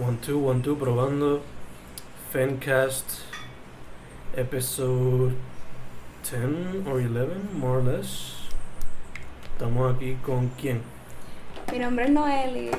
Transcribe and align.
One, 0.00 0.16
two, 0.22 0.38
one, 0.38 0.62
two, 0.62 0.76
probando. 0.76 1.42
Fencast, 2.32 3.20
episode 4.34 5.36
10 6.22 6.86
or 6.88 7.02
11, 7.02 7.60
more 7.60 7.80
or 7.80 7.82
less. 7.82 8.48
Estamos 9.52 9.94
aquí 9.94 10.16
con 10.22 10.50
quién? 10.58 10.80
Mi 11.70 11.78
nombre 11.78 12.06
es 12.06 12.10
Noeli, 12.12 12.70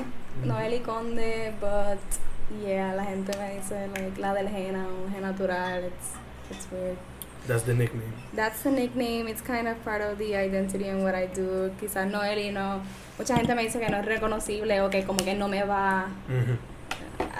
Noeli 0.44 0.80
Conde, 0.80 1.54
but 1.60 2.00
yeah, 2.60 2.92
la 2.92 3.04
gente 3.04 3.38
me 3.38 3.54
dice 3.54 3.86
like 3.94 4.18
la 4.18 4.34
del 4.34 4.46
un 4.48 5.12
Gen 5.12 5.22
natural, 5.22 5.84
it's, 5.84 6.16
it's 6.50 6.66
weird. 6.72 6.96
That's 7.46 7.62
the 7.62 7.74
nickname. 7.74 8.12
That's 8.34 8.62
the 8.64 8.72
nickname, 8.72 9.28
it's 9.28 9.42
kind 9.42 9.68
of 9.68 9.80
part 9.84 10.02
of 10.02 10.18
the 10.18 10.34
identity 10.34 10.88
and 10.88 11.04
what 11.04 11.14
I 11.14 11.26
do. 11.26 11.70
Quizás 11.80 12.10
Noeli 12.10 12.52
no, 12.52 12.82
mucha 13.16 13.36
gente 13.36 13.54
me 13.54 13.62
dice 13.62 13.78
que 13.78 13.88
no 13.88 13.98
es 13.98 14.06
reconocible 14.06 14.80
o 14.80 14.90
que 14.90 15.04
como 15.04 15.24
que 15.24 15.34
no 15.34 15.46
me 15.46 15.62
va, 15.62 16.08
Ujú. 16.28 16.71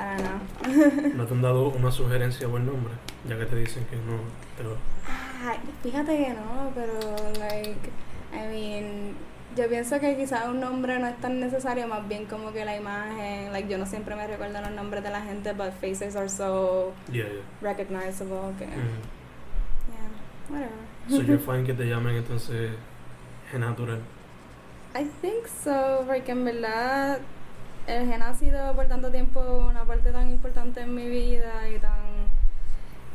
I 0.03 0.17
don't 0.17 1.03
know. 1.05 1.13
¿No 1.17 1.27
te 1.27 1.35
han 1.35 1.43
dado 1.43 1.69
una 1.69 1.91
sugerencia 1.93 2.49
buen 2.49 2.67
nombre? 2.67 2.93
Ya 3.29 3.39
que 3.39 3.47
te 3.47 3.55
dicen 3.57 3.85
que 3.87 3.97
no 3.97 4.19
te. 4.57 4.65
Ah, 5.07 5.55
fíjate 5.83 6.17
que 6.17 6.31
no, 6.35 6.71
pero 6.75 7.17
like, 7.39 7.91
I 8.33 8.49
mean, 8.51 9.15
yo 9.57 9.69
pienso 9.69 10.01
que 10.01 10.17
quizás 10.17 10.49
un 10.49 10.59
nombre 10.61 10.99
no 10.99 11.07
es 11.07 11.17
tan 11.21 11.39
necesario, 11.39 11.87
más 11.87 12.07
bien 12.09 12.27
como 12.27 12.53
que 12.53 12.65
la 12.65 12.77
imagen, 12.77 13.53
like 13.53 13.69
yo 13.69 13.79
no 13.79 13.87
siempre 13.87 14.17
me 14.17 14.27
recuerdo 14.27 14.61
los 14.61 14.71
nombres 14.73 15.05
de 15.05 15.11
la 15.11 15.21
gente, 15.23 15.53
but 15.53 15.71
faces 15.81 16.17
are 16.17 16.29
so 16.29 16.93
Yeah, 17.13 17.27
yeah. 17.29 17.43
recognizable 17.61 18.55
que, 18.59 18.67
yeah, 18.67 20.49
whatever. 20.49 20.73
So 21.09 21.23
you're 21.23 21.39
fine 21.45 21.65
que 21.65 21.75
te 21.75 21.85
llamen 21.85 22.17
entonces 22.17 22.71
Genatural. 23.51 24.01
I 24.95 25.05
think 25.21 25.47
so, 25.47 26.05
porque 26.07 26.33
en 26.33 26.45
verdad 26.45 27.19
el 27.87 28.07
gen 28.09 28.23
ha 28.23 28.35
sido 28.35 28.75
por 28.75 28.87
tanto 28.87 29.11
tiempo 29.11 29.41
una 29.69 29.85
parte 29.85 30.11
tan 30.13 30.31
importante 30.31 30.81
en 30.81 30.95
mi 30.95 31.09
vida 31.09 31.69
y 31.69 31.79
tan 31.79 32.01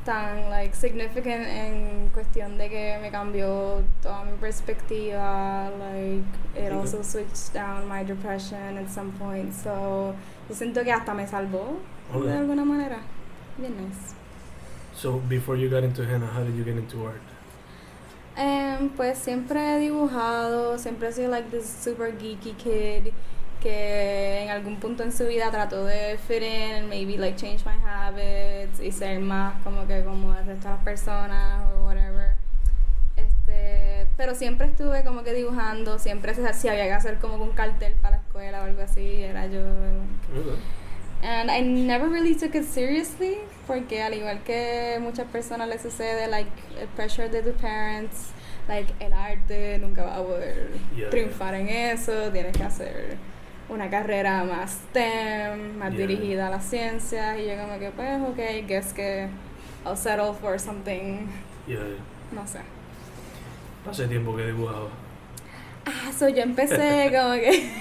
tan 0.06 0.50
like 0.50 0.74
significant 0.74 1.46
en 1.46 2.10
cuestión 2.14 2.58
de 2.58 2.70
que 2.70 2.98
me 3.02 3.12
cambió 3.12 3.84
toda 4.02 4.24
mi 4.24 4.32
perspectiva 4.38 5.70
like 5.80 6.24
it 6.56 6.72
also 6.72 7.02
switched 7.04 7.54
down 7.54 7.88
my 7.90 8.04
depression 8.06 8.78
at 8.78 8.90
some 8.90 9.12
point. 9.20 9.54
So 9.54 10.14
yo 10.48 10.56
siento 10.56 10.84
que 10.84 10.92
hasta 10.94 11.14
me 11.14 11.28
salvó 11.28 11.78
Okay. 12.14 12.30
de 12.30 12.38
alguna 12.38 12.64
manera. 12.64 13.00
Bien 13.58 13.74
nice. 13.76 14.14
So 14.96 15.20
before 15.28 15.58
you 15.58 15.70
got 15.70 15.84
into 15.84 16.04
henna, 16.06 16.26
how 16.26 16.44
did 16.44 16.56
you 16.56 16.64
get 16.64 16.78
into 16.78 17.06
art? 17.06 17.22
Em, 18.38 18.90
pues 18.90 19.18
siempre 19.18 19.60
he 19.60 19.80
dibujado, 19.80 20.78
siempre 20.78 21.10
he 21.10 21.12
sido 21.12 21.30
like 21.32 21.50
this 21.50 21.68
super 21.68 22.12
geeky 22.18 22.54
kid 22.54 23.12
que 23.62 24.44
en 24.44 24.50
algún 24.50 24.78
punto 24.78 25.04
en 25.04 25.12
su 25.12 25.26
vida 25.28 25.50
trató 25.52 25.86
de 25.86 26.18
fit 26.28 26.42
in 26.44 26.76
and 26.76 26.90
maybe 26.90 27.18
like 27.18 27.36
change 27.38 27.66
my 27.66 27.76
habits 27.86 28.80
y 28.80 28.92
ser 28.92 29.20
más 29.20 29.62
como 29.64 29.86
que 29.88 30.04
como 30.04 30.34
el 30.36 30.46
resto 30.46 30.68
de 30.68 30.74
las 30.76 30.84
personas 30.84 31.64
o 31.74 31.86
whatever. 31.86 32.36
Este, 33.16 34.08
pero 34.16 34.36
siempre 34.36 34.68
estuve 34.68 35.04
como 35.04 35.24
que 35.24 35.34
dibujando, 35.34 36.00
siempre 36.00 36.34
si 36.36 36.42
si 36.54 36.68
había 36.68 36.86
que 36.86 36.94
hacer 36.94 37.18
como 37.18 37.36
un 37.44 37.52
cartel 37.52 37.94
para 38.02 38.18
la 38.18 38.22
escuela 38.24 38.62
o 38.62 38.66
algo 38.66 38.82
así, 38.82 39.24
era 39.24 39.48
yo 39.48 39.60
Okay. 40.40 40.58
And 41.24 41.50
I 41.50 41.62
never 41.62 42.08
really 42.10 42.36
took 42.36 42.54
it 42.54 42.66
seriously 42.66 43.40
porque 43.66 44.04
al 44.04 44.14
igual 44.14 44.44
que 44.44 45.00
muchas 45.02 45.26
personas 45.28 45.68
les 45.68 45.82
sucede 45.82 46.28
like 46.28 46.52
el 46.80 46.88
pressure 46.90 47.28
de 47.30 47.42
tus 47.42 47.56
parents, 47.60 48.30
like 48.68 48.94
el 49.00 49.14
arte 49.14 49.80
nunca 49.80 50.04
va 50.04 50.18
a 50.18 50.24
poder 50.24 50.70
Yeah, 50.96 51.10
triunfar 51.10 51.56
en 51.56 51.70
eso, 51.70 52.32
tienes 52.32 52.56
que 52.56 52.64
hacer 52.64 53.18
una 53.70 53.90
carrera 53.90 54.44
más 54.44 54.72
STEM, 54.92 55.78
más 55.78 55.94
Yeah. 55.94 56.08
dirigida 56.08 56.48
a 56.48 56.50
las 56.52 56.66
ciencias 56.66 57.38
y 57.40 57.46
yo 57.48 57.58
como 57.62 57.80
que 57.80 57.92
pues 57.92 58.22
ok, 58.22 58.68
guess 58.68 58.94
que 58.94 59.28
I'll 59.86 59.98
settle 59.98 60.34
for 60.34 60.60
something, 60.60 61.28
Yeah, 61.68 61.80
no 62.32 62.46
sé. 62.48 62.60
Hace 63.90 64.08
tiempo 64.08 64.36
que 64.36 64.46
dibujaba. 64.48 64.88
Ah, 65.86 66.12
so 66.12 66.28
yo 66.28 66.44
empecé 66.44 67.12
como 67.16 67.34
que 67.36 67.72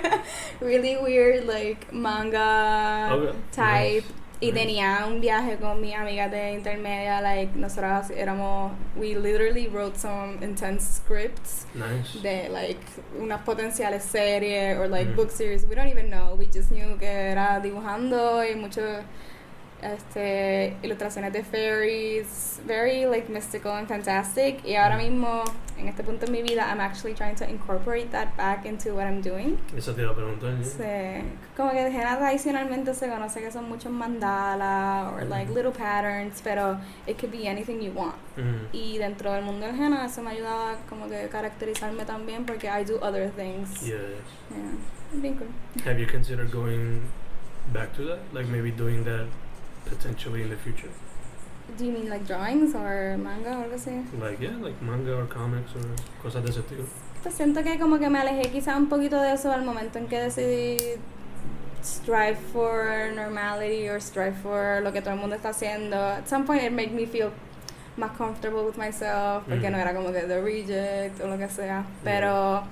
really 0.60 0.96
weird 0.96 1.44
like 1.46 1.92
manga 1.92 3.08
Okay, 3.14 3.32
type 3.54 4.04
nice, 4.04 4.21
y 4.42 4.52
tenía 4.52 5.06
un 5.06 5.20
viaje 5.20 5.56
con 5.56 5.80
mis 5.80 5.94
amigas 5.94 6.30
de 6.30 6.52
intermedia 6.54 7.20
like 7.20 7.56
nosotras 7.56 8.10
éramos 8.10 8.72
we 8.96 9.14
literally 9.14 9.68
wrote 9.68 9.96
some 9.96 10.38
intense 10.42 10.84
scripts 11.00 11.66
Nice. 11.74 12.20
de 12.22 12.48
like 12.48 12.80
unas 13.20 13.40
potenciales 13.42 14.02
series 14.02 14.76
or 14.78 14.88
like 14.88 15.08
Mm. 15.10 15.16
book 15.16 15.30
series 15.30 15.64
we 15.68 15.74
don't 15.76 15.88
even 15.88 16.10
know 16.10 16.34
we 16.36 16.46
just 16.46 16.70
knew 16.70 16.96
que 16.98 17.06
era 17.06 17.60
dibujando 17.60 18.42
y 18.44 18.54
mucho 18.56 18.82
este 19.82 20.76
ilustraciones 20.82 21.32
de 21.32 21.42
fairies 21.44 22.60
very 22.66 23.04
like 23.04 23.28
mystical 23.30 23.72
and 23.72 23.88
fantastic 23.88 24.64
y 24.64 24.76
ahora 24.76 24.96
Mm. 24.96 25.02
mismo 25.10 25.42
en 25.78 25.88
este 25.88 26.04
punto 26.04 26.26
en 26.26 26.32
mi 26.32 26.42
vida 26.42 26.68
I'm 26.70 26.80
actually 26.80 27.14
trying 27.14 27.34
to 27.36 27.44
incorporate 27.48 28.06
that 28.12 28.28
back 28.36 28.64
into 28.66 28.94
what 28.94 29.04
I'm 29.06 29.20
doing 29.22 29.58
Esa 29.76 29.94
te 29.94 30.02
iba 30.02 30.12
a 30.12 30.14
preguntar. 30.14 30.52
¿eh? 30.52 30.64
Sí, 30.64 31.28
como 31.56 31.72
que 31.72 31.82
de 31.82 31.90
henna 31.90 32.16
tradicionalmente 32.18 32.94
se 32.94 33.08
conoce 33.08 33.40
que 33.40 33.50
son 33.50 33.68
muchos 33.68 33.90
mandalas 33.92 35.12
or 35.12 35.24
like 35.24 35.46
Ujú. 35.50 35.56
little 35.56 35.72
patterns, 35.72 36.40
pero 36.42 36.78
it 37.06 37.18
could 37.18 37.32
be 37.32 37.48
anything 37.48 37.80
you 37.80 37.92
want. 37.92 38.14
Ujú. 38.36 38.68
Y 38.72 38.98
dentro 38.98 39.32
del 39.32 39.42
mundo 39.44 39.66
del 39.66 39.74
henna 39.74 40.06
eso 40.06 40.22
me 40.22 40.30
ayudaba 40.30 40.76
como 40.88 41.08
que 41.08 41.28
caracterizarme 41.28 42.04
también 42.04 42.44
porque 42.44 42.68
I 42.68 42.84
do 42.84 42.98
other 43.02 43.30
things. 43.30 43.82
Yeah, 43.82 43.96
Yeah, 44.50 45.20
bien 45.20 45.36
cool. 45.36 45.48
Have 45.84 45.98
you 45.98 46.06
considered 46.06 46.52
going 46.52 47.00
back 47.72 47.92
to 47.96 48.04
that? 48.04 48.18
Like 48.32 48.48
maybe 48.48 48.70
doing 48.70 49.04
that 49.04 49.26
potentially 49.86 50.42
in 50.42 50.50
the 50.50 50.56
future? 50.56 50.88
Do 51.78 51.84
you 51.86 51.92
mean 51.92 52.08
like 52.10 52.26
drawings 52.26 52.74
or 52.74 53.16
manga 53.18 53.50
o 53.50 53.62
algo 53.64 53.74
así? 53.74 54.04
Like, 54.20 54.40
yeah, 54.40 54.56
like 54.60 54.80
manga 54.82 55.14
or 55.16 55.26
comics 55.26 55.74
or 55.74 55.82
cosas 56.22 56.42
de 56.44 56.50
ese 56.50 56.60
estilo. 56.60 56.84
Pues 57.22 57.34
siento 57.34 57.62
que 57.62 57.78
como 57.78 57.98
que 57.98 58.10
me 58.10 58.18
alejé 58.18 58.50
quizá 58.50 58.76
un 58.76 58.88
poquito 58.88 59.20
de 59.20 59.32
eso 59.32 59.50
al 59.52 59.64
momento 59.64 59.98
en 59.98 60.08
que 60.08 60.18
decidí 60.20 60.76
strive 61.82 62.36
for 62.52 63.12
normality 63.14 63.88
or 63.88 64.00
strive 64.00 64.34
for 64.42 64.80
lo 64.82 64.92
que 64.92 65.00
todo 65.00 65.14
el 65.14 65.20
mundo 65.20 65.36
está 65.36 65.50
haciendo. 65.50 65.96
At 65.96 66.26
some 66.28 66.44
point 66.44 66.62
it 66.62 66.72
made 66.72 66.92
me 66.92 67.06
feel 67.06 67.30
más 67.96 68.12
comfortable 68.16 68.62
with 68.64 68.76
myself 68.76 69.44
porque 69.48 69.68
Mm. 69.68 69.72
no 69.72 69.78
era 69.78 69.94
como 69.94 70.12
que 70.12 70.22
the 70.22 70.40
reject 70.40 71.20
o 71.22 71.28
lo 71.28 71.38
que 71.38 71.48
sea. 71.48 71.84
Pero 72.04 72.64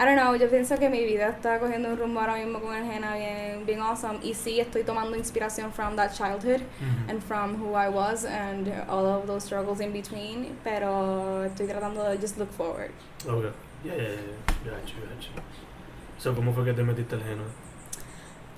I 0.00 0.04
don't 0.06 0.16
know, 0.16 0.34
yo 0.34 0.48
pienso 0.48 0.78
que 0.78 0.88
mi 0.88 1.04
vida 1.04 1.28
está 1.28 1.58
cogiendo 1.60 1.90
un 1.90 1.98
rumbo 1.98 2.20
ahora 2.20 2.36
mismo 2.36 2.58
con 2.58 2.74
el 2.74 2.84
Jena 2.90 3.16
bien, 3.16 3.66
bien 3.66 3.80
awesome 3.82 4.18
y 4.22 4.32
sí 4.32 4.58
estoy 4.58 4.82
tomando 4.82 5.14
inspiración 5.14 5.70
from 5.72 5.94
that 5.96 6.14
childhood 6.14 6.62
Ujú. 6.80 7.10
and 7.10 7.22
from 7.22 7.56
who 7.56 7.74
I 7.74 7.90
was 7.90 8.24
and 8.24 8.66
all 8.88 9.04
of 9.04 9.26
those 9.26 9.44
struggles 9.44 9.78
in 9.80 9.92
between, 9.92 10.56
pero 10.64 11.44
estoy 11.44 11.66
tratando 11.66 12.02
de 12.08 12.16
just 12.16 12.38
look 12.38 12.50
forward. 12.50 12.90
Okay. 13.26 13.50
Yeah, 13.84 13.94
yeah, 13.94 14.02
yeah. 14.08 14.70
Got 14.70 14.88
you, 14.88 15.00
got 15.04 15.22
you. 15.22 15.42
So, 16.16 16.32
¿cómo 16.34 16.54
fue 16.54 16.64
que 16.64 16.72
te 16.72 16.82
metiste 16.82 17.16
al 17.16 17.20
henna? 17.20 17.44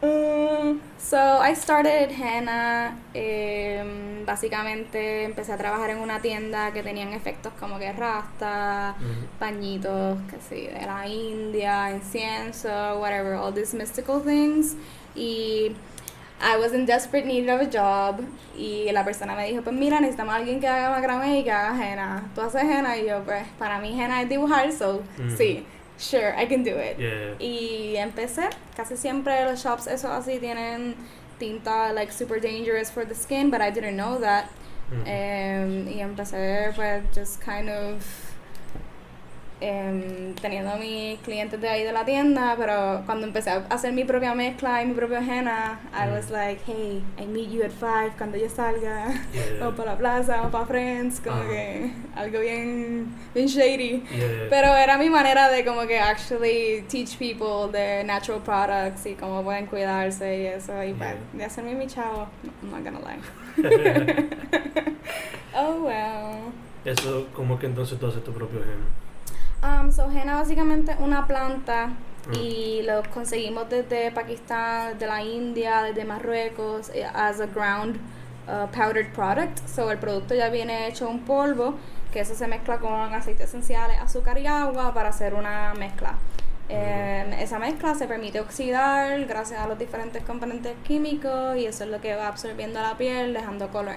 Mm, 0.02 0.80
so 0.98 1.16
I 1.40 1.54
started 1.54 2.10
henna. 2.10 2.98
em, 3.14 4.24
básicamente 4.26 5.24
empecé 5.24 5.52
a 5.52 5.56
trabajar 5.58 5.90
en 5.90 5.98
una 5.98 6.20
tienda 6.20 6.72
que 6.72 6.82
tenían 6.82 7.12
efectos 7.12 7.52
como 7.60 7.78
que 7.78 7.92
rasta, 7.92 8.94
Ujú. 8.98 9.26
pañitos, 9.38 10.18
que 10.30 10.36
sí, 10.48 10.66
de 10.66 10.86
la 10.86 11.06
India, 11.06 11.91
incienso, 11.92 12.68
whatever, 13.00 13.34
all 13.34 13.52
these 13.54 13.76
mystical 13.76 14.20
things. 14.22 14.74
Y 15.14 15.76
I 16.41 16.56
was 16.58 16.72
in 16.72 16.86
desperate 16.86 17.26
need 17.26 17.48
of 17.48 17.60
a 17.60 17.66
job. 17.66 18.20
Y 18.56 18.91
la 18.92 19.04
persona 19.04 19.34
me 19.36 19.46
dijo, 19.48 19.62
pues 19.62 19.76
mira, 19.76 20.00
necesitamos 20.00 20.34
a 20.34 20.38
alguien 20.38 20.58
que 20.60 20.66
haga 20.68 20.91
macramé 20.91 21.38
y 21.41 21.44
que 21.44 21.52
haga 21.52 21.74
henna. 21.76 22.24
¿Tú 22.34 22.41
haces 22.41 22.62
henna? 22.64 22.96
Y 22.96 23.06
yo, 23.06 23.22
pues 23.24 23.44
para 23.58 23.78
mí 23.78 24.00
henna 24.00 24.22
es 24.22 24.28
dibujar, 24.28 24.72
so 24.72 25.02
Ujú. 25.18 25.36
sí, 25.36 25.64
sure, 26.02 26.34
I 26.36 26.46
can 26.46 26.62
do 26.62 26.76
it. 26.76 26.98
Yeah. 26.98 27.34
Y 27.38 27.96
empecé, 27.96 28.50
casi 28.76 28.96
siempre 28.96 29.44
los 29.44 29.62
shops 29.62 29.86
esos 29.86 30.10
así 30.10 30.38
tienen 30.40 30.94
tinta 31.38 31.92
like 31.94 32.12
super 32.12 32.41
dangerous 32.41 32.91
for 32.91 33.04
the 33.04 33.15
skin, 33.15 33.50
but 33.50 33.60
I 33.60 33.71
didn't 33.71 33.97
know 33.97 34.18
that. 34.18 34.50
Ujú. 34.91 35.06
Em, 35.06 35.88
y 35.88 36.00
empecé 36.00 36.72
pues 36.74 37.04
just 37.15 37.41
kind 37.41 37.68
of 37.71 38.31
em, 39.62 40.34
teniendo 40.34 40.70
a 40.72 40.76
mis 40.76 41.18
clientes 41.20 41.60
de 41.60 41.68
ahí 41.68 41.84
de 41.84 41.92
la 41.92 42.04
tienda, 42.04 42.54
pero 42.59 43.03
cuando 43.06 43.26
empecé 43.26 43.50
a 43.50 43.64
hacer 43.70 43.92
mi 43.92 44.04
propia 44.04 44.34
mezcla 44.34 44.82
y 44.82 44.86
mi 44.86 44.94
propio 44.94 45.18
henna, 45.18 45.78
I 45.94 46.10
was 46.10 46.30
like, 46.30 46.60
hey, 46.66 47.00
I 47.16 47.26
meet 47.26 47.50
you 47.50 47.62
at 47.62 47.70
five 47.70 48.12
cuando 48.18 48.36
yo 48.36 48.48
salga. 48.48 49.06
Yeah, 49.32 49.44
yeah. 49.59 49.68
O 49.68 49.72
para 49.76 49.92
la 49.92 49.98
plaza, 49.98 50.42
o 50.42 50.50
para 50.50 50.66
Friends, 50.66 51.20
como 51.20 51.42
que 51.48 51.92
algo 52.16 52.41
bien, 52.41 53.06
bien 53.34 53.47
shady. 53.47 54.03
Yeah. 54.10 54.48
Pero 54.50 54.74
era 54.76 54.98
mi 54.98 55.09
manera 55.09 55.48
de 55.48 55.65
como 55.65 55.86
que 55.86 55.98
actually 55.98 56.84
teach 56.88 57.16
people 57.18 57.68
the 57.70 58.03
natural 58.04 58.41
products 58.41 59.06
y 59.06 59.15
cómo 59.15 59.42
pueden 59.44 59.66
cuidarse 59.66 60.42
y 60.42 60.47
eso. 60.47 60.72
Y 60.82 60.92
pues, 60.94 61.12
Yeah. 61.12 61.38
de 61.38 61.44
hacerme 61.44 61.74
mi 61.74 61.86
chavo, 61.86 62.26
I'm 62.62 62.70
not 62.70 62.82
gonna 62.84 63.00
lie. 63.00 63.18
oh, 65.54 65.82
well. 65.84 66.53
Eso, 66.84 67.28
¿cómo 67.34 67.58
que 67.58 67.66
entonces 67.66 67.98
tú 67.98 68.06
haces 68.08 68.24
tu 68.24 68.32
propio 68.32 68.60
henna? 68.60 68.86
Um, 69.62 69.92
so, 69.92 70.10
henna 70.10 70.34
básicamente 70.34 70.97
una 70.98 71.26
planta 71.26 71.91
Ah. 72.28 72.36
y 72.38 72.82
los 72.82 73.06
conseguimos 73.09 73.68
desde 73.68 74.12
Pakistán, 74.12 74.92
desde 74.92 75.06
la 75.06 75.22
India, 75.22 75.82
desde 75.82 76.04
Marruecos, 76.04 76.91
eh, 76.94 77.04
as 77.04 77.41
a 77.41 77.47
ground 77.47 77.97
uh, 78.47 78.66
powdered 78.70 79.12
product. 79.12 79.59
So 79.66 79.91
el 79.91 79.98
producto 79.98 80.34
ya 80.34 80.48
viene 80.48 80.86
hecho 80.86 81.09
un 81.09 81.20
polvo, 81.24 81.74
que 82.12 82.20
eso 82.20 82.34
se 82.34 82.47
mezcla 82.47 82.78
con 82.78 82.92
aceites 83.14 83.48
esenciales, 83.48 83.98
azúcar 84.00 84.38
y 84.38 84.47
agua 84.47 84.94
para 84.94 85.09
hacer 85.09 85.34
una 85.34 85.74
mezcla. 85.74 86.15
Eh, 86.68 87.36
esa 87.41 87.58
mezcla 87.58 87.94
se 87.94 88.06
permite 88.06 88.41
oxidar 88.41 89.24
gracias 89.26 89.60
a 89.60 89.66
los 89.66 89.78
diferentes 89.78 90.22
componentes 90.22 90.74
químicos 90.84 91.56
y 91.56 91.66
eso 91.66 91.84
es 91.84 91.91
lo 91.91 92.00
que 92.00 92.15
va 92.15 92.28
absorbiendo 92.28 92.80
la 92.80 92.97
piel, 92.97 93.34
dejando 93.34 93.68
color. 93.68 93.97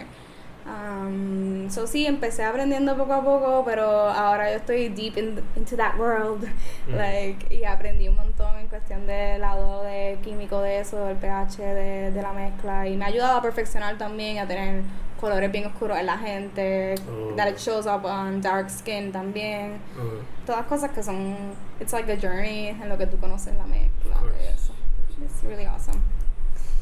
Um, 0.66 1.70
so 1.70 1.86
sí, 1.86 2.08
empecé 2.08 2.44
aprendiendo 2.44 2.98
poco 2.98 3.14
a 3.14 3.24
poco, 3.24 3.64
pero 3.66 3.86
ahora 4.10 4.50
yo 4.52 4.58
estoy 4.58 4.90
deep 4.90 5.16
in, 5.18 5.40
into 5.56 5.76
that 5.78 5.96
world, 5.98 6.44
Mm. 6.88 6.96
like, 6.96 7.54
y 7.56 7.64
aprendí 7.66 8.08
un 8.08 8.16
montón 8.16 8.58
en 8.58 8.68
cuestión 8.68 9.06
del 9.06 9.42
lado 9.42 9.84
de 9.84 10.18
químico 10.24 10.60
de 10.62 10.80
eso, 10.80 11.08
el 11.10 11.18
pH 11.18 11.62
de, 11.62 12.12
de 12.12 12.22
la 12.22 12.34
mezcla, 12.34 12.88
y 12.88 12.98
me 12.98 13.06
ha 13.06 13.10
ayudado 13.10 13.38
a 13.38 13.42
perfeccionar 13.44 13.98
también, 14.00 14.40
a 14.40 14.48
tener 14.48 14.82
colores 15.20 15.52
bien 15.52 15.66
oscuros 15.68 15.98
en 16.00 16.06
la 16.08 16.18
gente, 16.18 16.96
Oh. 17.08 17.36
that 17.36 17.48
it 17.48 17.58
shows 17.58 17.86
up 17.86 18.04
on 18.04 18.42
dark 18.42 18.70
skin 18.72 19.12
también, 19.12 19.76
Ok. 19.98 20.24
todas 20.48 20.66
cosas 20.66 20.90
que 20.92 21.04
son, 21.04 21.36
it's 21.80 21.94
like 21.94 22.12
a 22.12 22.18
journey 22.20 22.70
en 22.70 22.90
lo 22.90 22.98
que 22.98 23.06
tú 23.06 23.18
conoces 23.20 23.54
la 23.56 23.66
mezcla, 23.68 24.16
eso. 24.52 24.74
It's 25.24 25.44
really 25.44 25.66
awesome. 25.66 26.02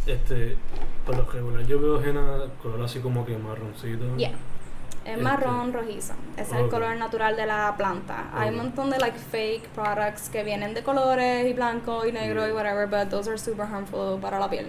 Este, 0.05 0.57
por 1.05 1.15
lo 1.15 1.23
regular 1.25 1.65
yo 1.65 1.79
veo 1.79 2.01
henna 2.03 2.45
color 2.61 2.81
así 2.83 2.99
como 2.99 3.25
que 3.25 3.37
marroncito. 3.37 4.15
Yeah. 4.17 4.31
Es 5.05 5.11
Este- 5.11 5.21
marrón 5.21 5.73
rojizo. 5.73 6.13
Ese 6.37 6.55
es 6.55 6.61
el 6.61 6.69
color 6.69 6.95
natural 6.95 7.35
de 7.35 7.45
la 7.45 7.73
planta. 7.77 8.29
Hay 8.33 8.49
un 8.51 8.57
montón 8.57 8.89
de 8.89 8.97
like 8.99 9.17
fake 9.19 9.67
products 9.69 10.29
que 10.29 10.43
vienen 10.43 10.73
de 10.73 10.81
colores 10.83 11.45
y 11.45 11.53
blanco 11.53 12.05
y 12.05 12.11
negro 12.13 12.43
y 12.43 12.47
Yeah. 12.47 12.55
whatever, 12.55 12.87
but 12.87 13.09
those 13.09 13.29
are 13.29 13.37
super 13.37 13.65
harmful 13.65 14.17
para 14.21 14.39
la 14.39 14.49
piel. 14.49 14.67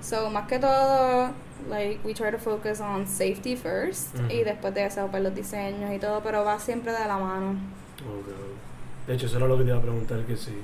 So, 0.00 0.30
más 0.30 0.48
que 0.48 0.58
todo, 0.58 1.30
like 1.70 2.00
we 2.04 2.12
try 2.12 2.32
to 2.32 2.38
focus 2.38 2.80
on 2.80 3.06
safety 3.06 3.54
first 3.56 4.16
y 4.28 4.42
después 4.42 4.74
de 4.74 4.86
eso 4.86 5.06
pues 5.08 5.22
los 5.22 5.32
diseños 5.34 5.92
y 5.92 5.98
todo, 6.00 6.20
pero 6.24 6.44
va 6.44 6.58
siempre 6.58 6.90
de 6.92 7.06
la 7.06 7.18
mano. 7.18 7.54
De 9.06 9.14
hecho, 9.14 9.26
eso 9.26 9.36
era 9.36 9.46
lo 9.46 9.56
que 9.58 9.62
te 9.64 9.70
iba 9.70 9.78
a 9.78 9.82
preguntar, 9.82 10.24
que 10.24 10.36
si, 10.36 10.56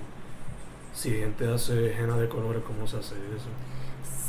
si 0.94 1.10
gente 1.10 1.52
hace 1.52 1.92
henna 1.92 2.16
de 2.16 2.28
colores, 2.28 2.62
¿cómo 2.66 2.84
se 2.86 2.96
hace 2.96 3.14
eso? 3.14 3.46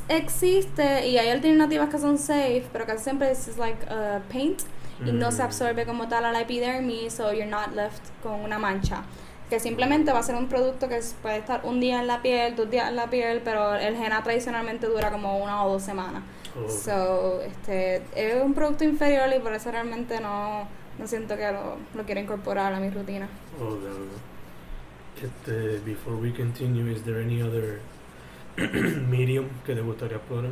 Existe 0.10 1.08
y 1.08 1.18
hay 1.18 1.30
alternativas 1.30 1.90
que 1.90 2.00
son 2.00 2.18
safe, 2.18 2.66
pero 2.74 2.86
casi 2.86 3.04
siempre 3.04 3.32
es 3.32 3.58
like 3.58 3.86
uh, 3.86 4.20
paint 4.32 4.60
y 5.06 5.12
no 5.12 5.32
se 5.32 5.42
Mm. 5.42 5.46
absorbe 5.46 5.86
como 5.86 6.08
tal 6.10 6.26
a 6.26 6.32
la 6.32 6.42
epidermis, 6.42 7.14
so 7.14 7.32
you're 7.32 7.46
not 7.46 7.74
left 7.76 8.02
con 8.22 8.42
una 8.42 8.58
mancha. 8.60 9.04
Que 9.50 9.60
simplemente 9.60 10.12
va 10.12 10.20
a 10.20 10.24
ser 10.24 10.36
un 10.36 10.48
producto 10.48 10.90
que 10.90 11.00
puede 11.22 11.38
estar 11.38 11.62
un 11.64 11.80
día 11.80 12.00
en 12.02 12.08
la 12.08 12.22
piel, 12.22 12.56
dos 12.56 12.70
días 12.70 12.90
en 12.90 12.96
la 12.98 13.10
piel, 13.10 13.42
pero 13.44 13.76
el 13.76 13.96
henna 13.96 14.22
tradicionalmente 14.24 14.88
dura 14.88 15.10
como 15.12 15.38
una 15.44 15.64
o 15.64 15.72
dos 15.74 15.84
semanas. 15.84 16.22
Ok. 16.60 16.70
So, 16.70 17.42
este, 17.42 18.02
es 18.16 18.44
un 18.44 18.54
producto 18.54 18.84
inferior 18.84 19.30
y 19.36 19.40
por 19.40 19.54
eso 19.54 19.72
realmente 19.72 20.20
no, 20.20 20.68
no 21.00 21.08
siento 21.08 21.36
que 21.38 21.52
lo, 21.52 21.78
lo 21.96 22.04
quiero 22.06 22.20
incorporar 22.22 22.74
a 22.74 22.80
mi 22.80 22.90
rutina. 22.90 23.28
Ok, 23.60 23.84
ok. 23.84 25.24
Este, 25.24 25.80
before 25.86 26.16
we 26.18 26.32
continue, 26.32 26.92
is 26.92 27.02
there 27.04 27.22
any 27.22 27.42
other 27.42 27.80
medium 29.10 29.46
que 29.66 29.76
te 29.76 29.82
gustaría 29.82 30.18
explorar? 30.18 30.52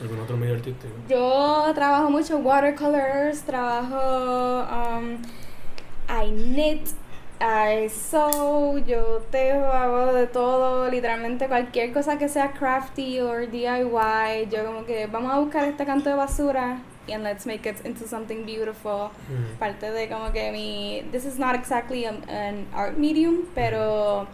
¿Algún 0.00 0.20
otro 0.20 0.36
medio 0.36 0.54
artístico? 0.54 0.92
Yo 1.08 1.70
trabajo 1.74 2.10
mucho 2.10 2.38
watercolors, 2.38 3.42
trabajo, 3.42 4.66
um, 4.98 5.18
I 6.08 6.30
knit, 6.30 6.88
I 7.40 7.88
sew, 7.88 8.78
yo 8.78 9.22
tejo, 9.30 9.66
hago 9.66 10.12
de 10.12 10.26
todo, 10.26 10.90
literalmente 10.90 11.46
cualquier 11.46 11.92
cosa 11.92 12.18
que 12.18 12.28
sea 12.28 12.52
crafty 12.52 13.20
o 13.20 13.34
DIY, 13.46 14.48
yo 14.50 14.64
como 14.64 14.84
que 14.84 15.06
vamos 15.06 15.32
a 15.32 15.38
buscar 15.38 15.64
este 15.64 15.84
canto 15.86 16.10
de 16.10 16.16
basura 16.16 16.78
and 17.12 17.22
let's 17.22 17.44
make 17.46 17.66
it 17.68 17.84
into 17.84 18.06
something 18.08 18.44
beautiful. 18.46 19.10
Mm. 19.28 19.58
Parte 19.58 19.90
de 19.90 20.08
como 20.08 20.32
que 20.32 20.50
mi, 20.50 21.04
this 21.12 21.24
is 21.24 21.38
not 21.38 21.54
exactly 21.54 22.04
a- 22.06 22.14
an 22.28 22.66
art 22.74 22.96
medium, 22.96 23.42
pero 23.54 24.26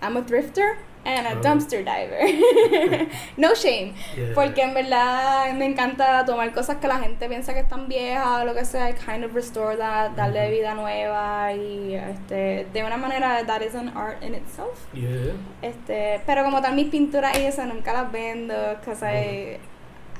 I'm 0.00 0.16
a 0.16 0.22
thrifter 0.22 0.76
and 1.04 1.26
a 1.26 1.32
Oh. 1.38 1.42
dumpster 1.42 1.84
diver. 1.84 3.08
no 3.36 3.54
shame. 3.54 3.94
Yeah. 4.16 4.32
Porque 4.34 4.62
en 4.62 4.74
verdad 4.74 5.52
me 5.54 5.66
encanta 5.66 6.24
tomar 6.24 6.52
cosas 6.52 6.76
que 6.78 6.88
la 6.88 6.98
gente 6.98 7.28
piensa 7.28 7.52
que 7.54 7.60
están 7.60 7.88
viejas 7.88 8.42
o 8.42 8.44
lo 8.44 8.54
que 8.54 8.64
sea, 8.64 8.94
kind 8.94 9.24
of 9.24 9.34
restore 9.34 9.76
that, 9.76 10.12
darle 10.16 10.50
vida 10.50 10.74
nueva 10.74 11.52
y 11.52 11.94
este, 11.94 12.66
de 12.72 12.84
una 12.84 12.96
manera 12.96 13.44
that 13.46 13.62
is 13.62 13.74
an 13.74 13.88
art 13.96 14.22
in 14.22 14.34
itself. 14.34 14.86
Yeah. 14.94 15.32
Este, 15.62 16.20
pero 16.26 16.44
como 16.44 16.60
tal 16.62 16.74
mis 16.74 16.88
pinturas 16.88 17.36
y 17.38 17.42
eso 17.44 17.64
nunca 17.66 17.92
las 17.92 18.10
vendo 18.10 18.54
because 18.80 19.02
I, 19.04 19.58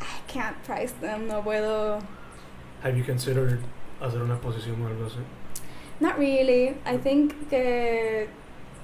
I 0.00 0.32
can't 0.32 0.56
price 0.66 0.92
them, 1.00 1.26
no 1.28 1.42
puedo. 1.42 1.98
Have 2.82 2.96
you 2.98 3.04
considered 3.04 3.60
hacer 4.00 4.20
una 4.20 4.34
exposición 4.34 4.82
o 4.82 4.86
algo 4.88 5.06
así? 5.06 5.18
Not 6.00 6.18
really. 6.18 6.76
I 6.84 6.98
think 6.98 7.48
que 7.48 8.28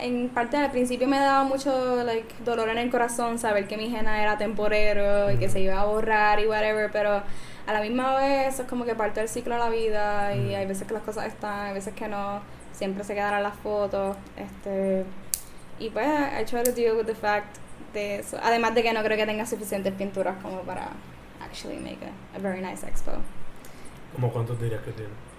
en 0.01 0.29
parte 0.31 0.57
al 0.57 0.71
principio 0.71 1.07
me 1.07 1.19
daba 1.19 1.45
mucho 1.45 2.03
like 2.05 2.35
dolor 2.45 2.69
en 2.69 2.79
el 2.79 2.91
corazón 2.91 3.39
saber 3.39 3.67
que 3.69 3.77
mi 3.77 3.95
henna 3.95 4.23
era 4.23 4.39
temporero 4.39 5.31
y 5.31 5.37
que 5.37 5.49
se 5.49 5.61
iba 5.61 5.81
a 5.81 5.85
borrar 5.85 6.41
y 6.41 6.47
whatever, 6.47 6.91
pero 6.91 7.23
a 7.67 7.73
la 7.73 7.81
misma 7.81 8.17
vez 8.17 8.55
eso 8.55 8.63
es 8.63 8.69
como 8.69 8.85
que 8.85 8.95
parte 8.95 9.21
del 9.21 9.29
ciclo 9.29 9.55
de 9.55 9.61
la 9.61 9.71
vida 9.71 10.35
y 10.35 10.55
hay 10.55 10.67
veces 10.67 10.87
que 10.87 10.95
las 10.95 11.03
cosas 11.03 11.27
están, 11.27 11.69
hay 11.69 11.75
veces 11.75 11.95
que 11.95 12.09
no, 12.09 12.41
siempre 12.73 13.05
se 13.05 13.15
quedarán 13.15 13.43
las 13.43 13.57
fotos, 13.57 14.17
este 14.37 15.05
y 15.79 15.91
pues 15.91 16.07
I 16.07 16.45
try 16.45 16.63
to 16.63 16.73
deal 16.73 16.97
with 16.97 17.07
the 17.07 17.15
fact 17.15 17.57
de 17.93 18.21
eso, 18.21 18.39
además 18.43 18.75
de 18.75 18.83
que 18.83 18.93
no 18.93 19.03
creo 19.03 19.17
que 19.17 19.27
tenga 19.27 19.47
suficientes 19.47 19.93
pinturas 19.95 20.37
como 20.43 20.61
para 20.63 20.89
actually 21.43 21.79
make 21.79 21.99
a, 22.05 22.37
a 22.37 22.41
very 22.41 22.61
nice 22.61 22.87
expo. 22.87 23.13
¿Cómo 24.15 24.31
cuántos 24.33 24.61
dirías 24.61 24.83
que 24.83 24.93
tiene? 24.93 25.30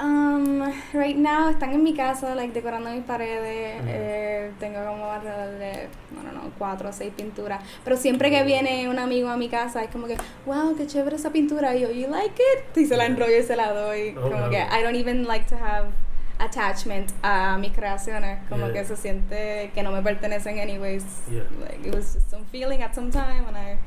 Um, 0.00 0.60
right 0.92 1.16
now 1.16 1.48
están 1.50 1.72
en 1.72 1.82
mi 1.84 1.94
casa, 1.94 2.34
like 2.34 2.52
decorando 2.52 2.90
mis 2.90 3.04
paredes. 3.04 3.80
Ujú. 3.80 3.88
eh, 3.88 4.50
tengo 4.58 4.84
como 4.84 5.08
alrededor 5.10 5.58
de, 5.58 5.88
no, 6.10 6.22
no, 6.24 6.32
no, 6.32 6.50
cuatro 6.58 6.88
o 6.88 6.92
seis 6.92 7.12
pinturas. 7.16 7.62
Pero 7.84 7.96
siempre 7.96 8.28
que 8.30 8.42
viene 8.42 8.88
un 8.88 8.98
amigo 8.98 9.28
a 9.28 9.36
mi 9.36 9.48
casa 9.48 9.84
es 9.84 9.90
como 9.90 10.06
que, 10.08 10.16
wow, 10.46 10.74
qué 10.76 10.86
chévere 10.86 11.14
esa 11.16 11.30
pintura. 11.30 11.76
Y 11.76 11.82
yo, 11.82 11.90
you 11.92 12.08
like 12.08 12.34
it? 12.34 12.76
Y 12.76 12.86
se 12.86 12.96
la 12.96 13.06
enrollo 13.06 13.38
y 13.38 13.42
se 13.44 13.54
la 13.56 13.72
doy. 13.72 14.14
Oh, 14.18 14.22
como 14.22 14.36
wow. 14.40 14.50
que 14.50 14.58
I 14.58 14.82
don't 14.82 14.96
even 14.96 15.26
like 15.28 15.46
to 15.48 15.56
have 15.56 15.90
attachment 16.40 17.12
a 17.22 17.56
mis 17.58 17.72
creaciones. 17.72 18.40
Como 18.48 18.66
Yeah. 18.66 18.72
que 18.72 18.84
se 18.84 18.96
siente 18.96 19.70
que 19.74 19.82
no 19.84 19.92
me 19.92 20.02
pertenecen 20.02 20.58
anyways. 20.58 21.04
Yeah. 21.30 21.44
Like 21.60 21.86
it 21.86 21.94
was 21.94 22.14
just 22.14 22.28
some 22.30 22.44
feeling 22.50 22.82
at 22.82 22.94
some 22.96 23.12
time 23.12 23.44
and 23.46 23.56
I 23.56 23.78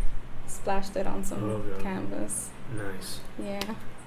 splashed 0.47 0.95
it 0.95 1.05
on 1.05 1.25
some 1.25 1.43
Oh, 1.43 1.83
canvas. 1.83 2.49
Nice. 2.73 3.19
Yeah. 3.37 3.59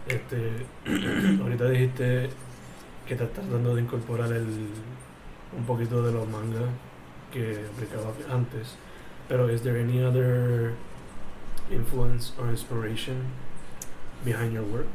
Este, 0.07 0.67
ahorita 1.43 1.69
dijiste 1.69 2.31
que 3.07 3.15
estás 3.15 3.31
tratando 3.33 3.75
de 3.75 3.83
incorporar 3.83 4.33
el, 4.33 4.47
un 5.57 5.65
poquito 5.67 6.03
de 6.03 6.13
los 6.13 6.29
mangas 6.29 6.71
que 7.33 7.65
aplicabas 7.75 8.15
antes, 8.31 8.77
pero 9.29 9.49
is 9.49 9.63
there 9.63 9.81
any 9.81 10.03
other 10.03 10.73
influence 11.71 12.33
or 12.39 12.49
inspiration 12.51 13.17
behind 14.25 14.53
your 14.53 14.65
work? 14.65 14.87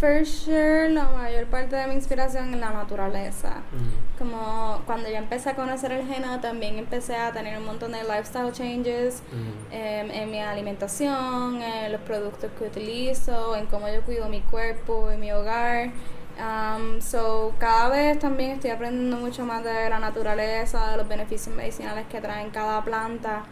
For 0.00 0.24
sure, 0.24 0.88
la 0.88 1.04
mayor 1.08 1.44
parte 1.46 1.76
de 1.76 1.86
mi 1.86 1.94
inspiración 1.94 2.54
es 2.54 2.60
la 2.60 2.70
naturaleza. 2.70 3.56
Mm. 3.70 4.18
Como 4.18 4.80
cuando 4.86 5.10
yo 5.10 5.16
empecé 5.16 5.50
a 5.50 5.54
conocer 5.54 5.92
el 5.92 6.10
henna, 6.10 6.40
también 6.40 6.78
empecé 6.78 7.16
a 7.16 7.32
tener 7.32 7.58
un 7.58 7.66
montón 7.66 7.92
de 7.92 8.02
lifestyle 8.02 8.50
changes 8.50 9.22
Mm. 9.30 9.72
em, 9.72 10.10
en 10.10 10.30
mi 10.30 10.40
alimentación, 10.40 11.60
en 11.60 11.92
los 11.92 12.00
productos 12.00 12.50
que 12.58 12.64
utilizo, 12.64 13.54
en 13.56 13.66
cómo 13.66 13.88
yo 13.90 14.00
cuido 14.00 14.26
mi 14.30 14.40
cuerpo 14.40 15.10
y 15.12 15.18
mi 15.18 15.32
hogar. 15.32 15.90
Um, 16.38 17.02
so, 17.02 17.52
cada 17.58 17.90
vez 17.90 18.18
también 18.18 18.52
estoy 18.52 18.70
aprendiendo 18.70 19.18
mucho 19.18 19.44
más 19.44 19.62
de 19.62 19.90
la 19.90 19.98
naturaleza, 19.98 20.92
de 20.92 20.96
los 20.96 21.06
beneficios 21.06 21.54
medicinales 21.54 22.06
que 22.06 22.22
traen 22.22 22.48
cada 22.48 22.82
planta. 22.82 23.44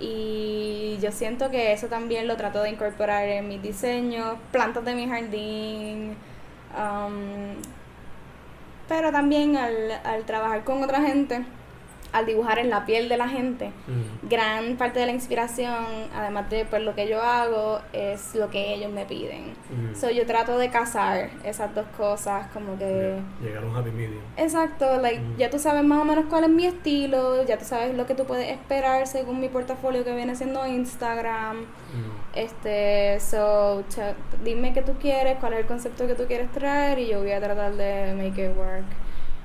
Y 0.00 0.98
yo 1.00 1.10
siento 1.12 1.50
que 1.50 1.72
eso 1.72 1.88
también 1.88 2.26
lo 2.28 2.36
trato 2.36 2.62
de 2.62 2.70
incorporar 2.70 3.26
en 3.28 3.48
mis 3.48 3.62
diseños, 3.62 4.36
plantas 4.52 4.84
de 4.84 4.94
mi 4.94 5.08
jardín. 5.08 6.16
um, 6.76 7.56
pero 8.88 9.10
también 9.12 9.56
al, 9.56 9.92
al 10.04 10.24
trabajar 10.24 10.64
con 10.64 10.82
otra 10.82 11.00
gente, 11.02 11.44
al 12.16 12.26
dibujar 12.26 12.58
en 12.58 12.70
la 12.70 12.84
piel 12.86 13.08
de 13.08 13.16
la 13.16 13.28
gente, 13.28 13.70
Mm. 13.86 14.28
gran 14.28 14.76
parte 14.76 15.00
de 15.00 15.06
la 15.06 15.12
inspiración, 15.12 15.74
además 16.14 16.48
de 16.50 16.64
pues, 16.64 16.82
lo 16.82 16.94
que 16.94 17.08
yo 17.08 17.20
hago, 17.22 17.80
es 17.92 18.34
lo 18.34 18.48
que 18.50 18.74
ellos 18.74 18.90
me 18.90 19.04
piden. 19.04 19.50
Mm. 19.70 19.94
So, 19.94 20.10
yo 20.10 20.24
trato 20.26 20.56
de 20.58 20.70
casar 20.70 21.30
esas 21.44 21.74
dos 21.74 21.86
cosas, 21.96 22.46
como 22.52 22.78
que... 22.78 23.18
Llegar 23.42 23.62
a 23.64 23.66
un 23.66 23.76
happy 23.76 23.90
medium. 23.90 24.20
Exacto, 24.36 25.00
like, 25.00 25.20
Mm. 25.20 25.36
ya 25.36 25.50
tú 25.50 25.58
sabes 25.58 25.84
más 25.84 26.00
o 26.00 26.04
menos 26.04 26.24
cuál 26.30 26.44
es 26.44 26.50
mi 26.50 26.66
estilo, 26.66 27.44
ya 27.44 27.58
tú 27.58 27.64
sabes 27.64 27.94
lo 27.94 28.06
que 28.06 28.14
tú 28.14 28.24
puedes 28.24 28.48
esperar 28.50 29.06
según 29.06 29.40
mi 29.40 29.48
portafolio 29.48 30.04
que 30.04 30.14
viene 30.14 30.34
siendo 30.36 30.66
Instagram. 30.66 31.66
Este, 32.34 33.18
so, 33.20 33.82
dime 34.44 34.72
qué 34.72 34.82
tú 34.82 34.92
quieres, 35.00 35.36
cuál 35.38 35.54
es 35.54 35.60
el 35.60 35.66
concepto 35.66 36.06
que 36.06 36.14
tú 36.14 36.24
quieres 36.26 36.50
traer 36.52 36.98
y 36.98 37.08
yo 37.08 37.20
voy 37.20 37.32
a 37.32 37.40
tratar 37.40 37.72
de 37.74 38.14
make 38.16 38.44
it 38.50 38.56
work. 38.56 38.84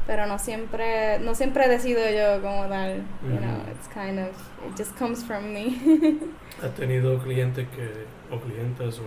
Pero 0.08 0.26
no 0.28 0.40
siempre 0.40 1.20
no 1.20 1.36
siempre 1.36 1.68
decido 1.68 2.02
yo 2.10 2.42
como 2.42 2.68
tal 2.68 3.04
you 3.24 3.38
know 3.38 3.58
Ujú. 3.62 3.72
it's 3.72 3.88
kind 3.94 4.20
of 4.20 4.30
it 4.68 4.78
just 4.78 4.98
comes 4.98 5.24
from 5.24 5.54
me 5.54 5.78
¿Has 6.62 6.76
tenido 6.76 7.18
clientes 7.20 7.68
que, 7.70 8.06
o 8.30 8.40
clientas 8.40 9.00
o 9.00 9.04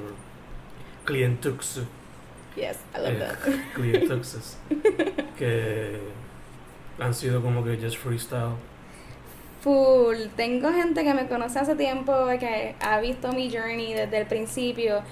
clientux, 1.05 1.83
yes 2.57 2.79
I 2.95 2.99
love 3.01 3.13
eh, 3.13 3.19
that 3.19 3.39
clientuxes, 3.75 4.57
que 5.39 6.01
han 6.99 7.13
sido 7.15 7.43
como 7.43 7.63
que 7.65 7.77
just 7.77 7.97
freestyle? 7.99 8.57
Full. 9.61 10.29
Tengo 10.37 10.71
gente 10.73 11.05
que 11.05 11.15
me 11.15 11.27
conoce 11.27 11.59
hace 11.59 11.75
tiempo, 11.75 12.13
que 12.39 12.75
ha 12.81 13.01
visto 13.01 13.33
mi 13.33 13.51
journey 13.51 13.95
desde 13.95 14.19
el 14.19 14.27
principio 14.27 15.03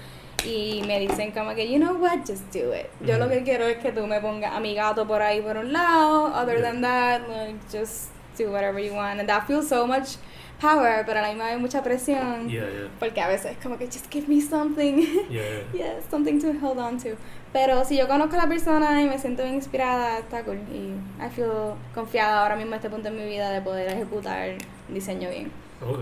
y 0.45 0.81
me 0.87 0.99
dicen 0.99 1.31
como 1.31 1.53
que, 1.55 1.69
you 1.71 1.77
know 1.79 1.95
what, 1.95 2.19
just 2.27 2.53
do 2.53 2.73
it. 2.73 2.87
Yo 3.05 3.17
lo 3.17 3.25
Ujú. 3.25 3.35
que 3.35 3.43
quiero 3.43 3.65
es 3.67 3.77
que 3.77 3.91
tú 3.91 4.05
me 4.07 4.19
pongas 4.21 4.53
a 4.53 4.59
mi 4.59 4.75
gato 4.75 5.07
por 5.07 5.21
ahí 5.21 5.41
por 5.41 5.57
un 5.57 5.71
lado, 5.73 6.25
other 6.35 6.57
Yeah. 6.59 6.71
than 6.71 6.81
that, 6.81 7.21
like, 7.29 7.59
just 7.71 8.09
do 8.37 8.51
whatever 8.51 8.79
you 8.79 8.93
want. 8.93 9.19
And 9.19 9.27
that 9.29 9.45
feels 9.47 9.67
so 9.67 9.85
much 9.87 10.17
power, 10.59 11.03
pero 11.05 11.19
a 11.19 11.23
la 11.23 11.27
misma 11.29 11.45
vez 11.45 11.59
mucha 11.59 11.83
presión. 11.83 12.49
Yeah, 12.49 12.61
yeah, 12.69 12.87
Porque 12.99 13.19
a 13.21 13.27
veces 13.27 13.51
es 13.51 13.57
como 13.61 13.77
que, 13.77 13.85
just 13.85 14.09
give 14.11 14.27
me 14.27 14.39
something. 14.41 14.97
yeah. 15.29 15.41
yes, 15.73 16.03
something 16.09 16.39
to 16.39 16.53
hold 16.65 16.79
on 16.79 16.97
to. 16.99 17.15
Pero 17.51 17.83
si 17.85 17.97
yo 17.97 18.07
conozco 18.07 18.35
a 18.35 18.39
la 18.43 18.47
persona 18.47 19.01
y 19.01 19.07
me 19.07 19.19
siento 19.19 19.43
bien 19.43 19.55
inspirada, 19.55 20.19
está 20.19 20.43
cool. 20.43 20.57
Y 20.73 20.93
I 21.23 21.29
feel 21.29 21.75
confiada 21.93 22.41
ahora 22.41 22.55
mismo 22.55 22.71
en 22.71 22.77
este 22.77 22.89
punto 22.89 23.09
en 23.09 23.15
mi 23.17 23.25
vida 23.25 23.51
de 23.51 23.61
poder 23.61 23.89
ejecutar 23.91 24.49
diseño 24.89 25.29
bien. 25.29 25.51
Ok. 25.81 25.99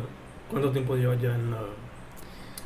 ¿Cuánto 0.50 0.72
tiempo 0.72 0.96
llevas 0.96 1.20
ya 1.22 1.34
en 1.36 1.52
la 1.52 1.58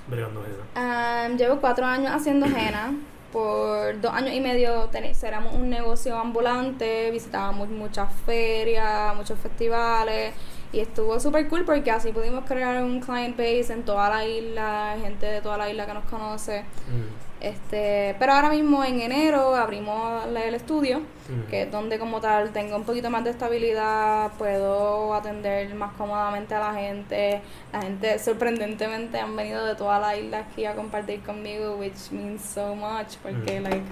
bregando 0.07 0.43
henna? 0.43 1.27
Um, 1.27 1.37
llevo 1.37 1.59
cuatro 1.59 1.85
años 1.85 2.11
haciendo 2.13 2.45
henna. 2.45 2.93
Por 3.31 3.99
dos 3.99 4.13
años 4.13 4.33
y 4.33 4.39
medio 4.39 4.89
éramos 5.23 5.53
un 5.53 5.69
negocio 5.69 6.17
ambulante, 6.17 7.11
visitábamos 7.11 7.67
muchas 7.67 8.09
ferias, 8.25 9.13
muchos 9.13 9.37
festivales 9.39 10.33
y 10.71 10.79
estuvo 10.79 11.19
súper 11.19 11.47
cool 11.47 11.63
porque 11.63 11.91
así 11.91 12.11
pudimos 12.11 12.43
crear 12.45 12.83
un 12.83 12.99
client 12.99 13.37
base 13.37 13.71
en 13.71 13.83
toda 13.83 14.09
la 14.09 14.25
isla, 14.25 14.95
gente 15.01 15.25
de 15.25 15.41
toda 15.41 15.57
la 15.57 15.69
isla 15.69 15.85
que 15.85 15.93
nos 15.93 16.05
conoce. 16.05 16.61
Mm, 16.61 17.34
Este, 17.45 18.15
pero 18.17 18.33
ahora 18.33 18.49
mismo 18.49 18.83
en 18.83 19.01
enero 19.01 19.53
abrimos 19.55 20.25
el 20.25 20.55
estudio, 20.55 21.01
mm. 21.01 21.47
que 21.47 21.61
es 21.61 21.71
donde 21.71 21.99
como 21.99 22.19
tal 22.19 22.49
tengo 22.49 22.75
un 22.75 22.85
poquito 22.85 23.11
más 23.11 23.23
de 23.23 23.29
estabilidad, 23.29 24.31
puedo 24.39 25.13
atender 25.13 25.75
más 25.75 25.93
cómodamente 25.93 26.55
a 26.55 26.59
la 26.59 26.73
gente. 26.73 27.41
La 27.71 27.83
gente 27.83 28.17
sorprendentemente 28.17 29.19
han 29.19 29.35
venido 29.35 29.63
de 29.63 29.75
toda 29.75 29.99
la 29.99 30.17
isla 30.17 30.39
aquí 30.39 30.65
a 30.65 30.73
compartir 30.73 31.21
conmigo, 31.21 31.75
which 31.75 32.09
means 32.11 32.41
so 32.41 32.73
much, 32.75 33.17
porque 33.21 33.59
Mm. 33.59 33.63
like, 33.63 33.83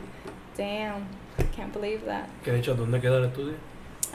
damn, 0.58 1.04
I 1.38 1.44
can't 1.56 1.72
believe 1.72 2.04
that. 2.08 2.26
¿Qué 2.44 2.50
has 2.50 2.56
dicho? 2.58 2.74
¿Dónde 2.74 3.00
queda 3.00 3.20
el 3.20 3.26
estudio? 3.26 3.54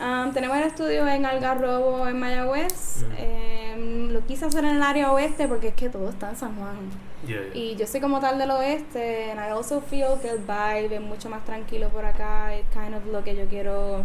Um, 0.00 0.32
tenemos 0.32 0.56
el 0.56 0.64
estudio 0.64 1.06
en 1.06 1.24
Algarrobo, 1.24 2.08
en 2.08 2.18
Mayagüez. 2.18 3.04
Mm. 3.08 3.22
Em, 3.22 4.08
lo 4.12 4.26
quise 4.26 4.46
hacer 4.46 4.64
en 4.64 4.76
el 4.76 4.82
área 4.82 5.12
oeste 5.12 5.46
porque 5.46 5.68
es 5.68 5.74
que 5.74 5.88
todo 5.88 6.08
está 6.08 6.30
en 6.30 6.36
San 6.36 6.56
Juan. 6.56 6.76
Yeah, 7.26 7.42
yeah. 7.52 7.54
Y 7.54 7.76
yo 7.76 7.86
soy 7.86 8.00
como 8.00 8.20
tal 8.20 8.38
del 8.38 8.50
oeste, 8.50 9.30
and 9.30 9.40
I 9.40 9.50
also 9.50 9.80
feel 9.80 10.18
que 10.20 10.30
el 10.30 10.38
vibe 10.38 10.96
es 10.96 11.00
mucho 11.00 11.28
más 11.28 11.44
tranquilo 11.44 11.88
por 11.88 12.04
acá, 12.04 12.54
es 12.54 12.64
kind 12.72 12.94
of 12.94 13.04
lo 13.06 13.24
que 13.24 13.34
yo 13.34 13.46
quiero 13.46 14.04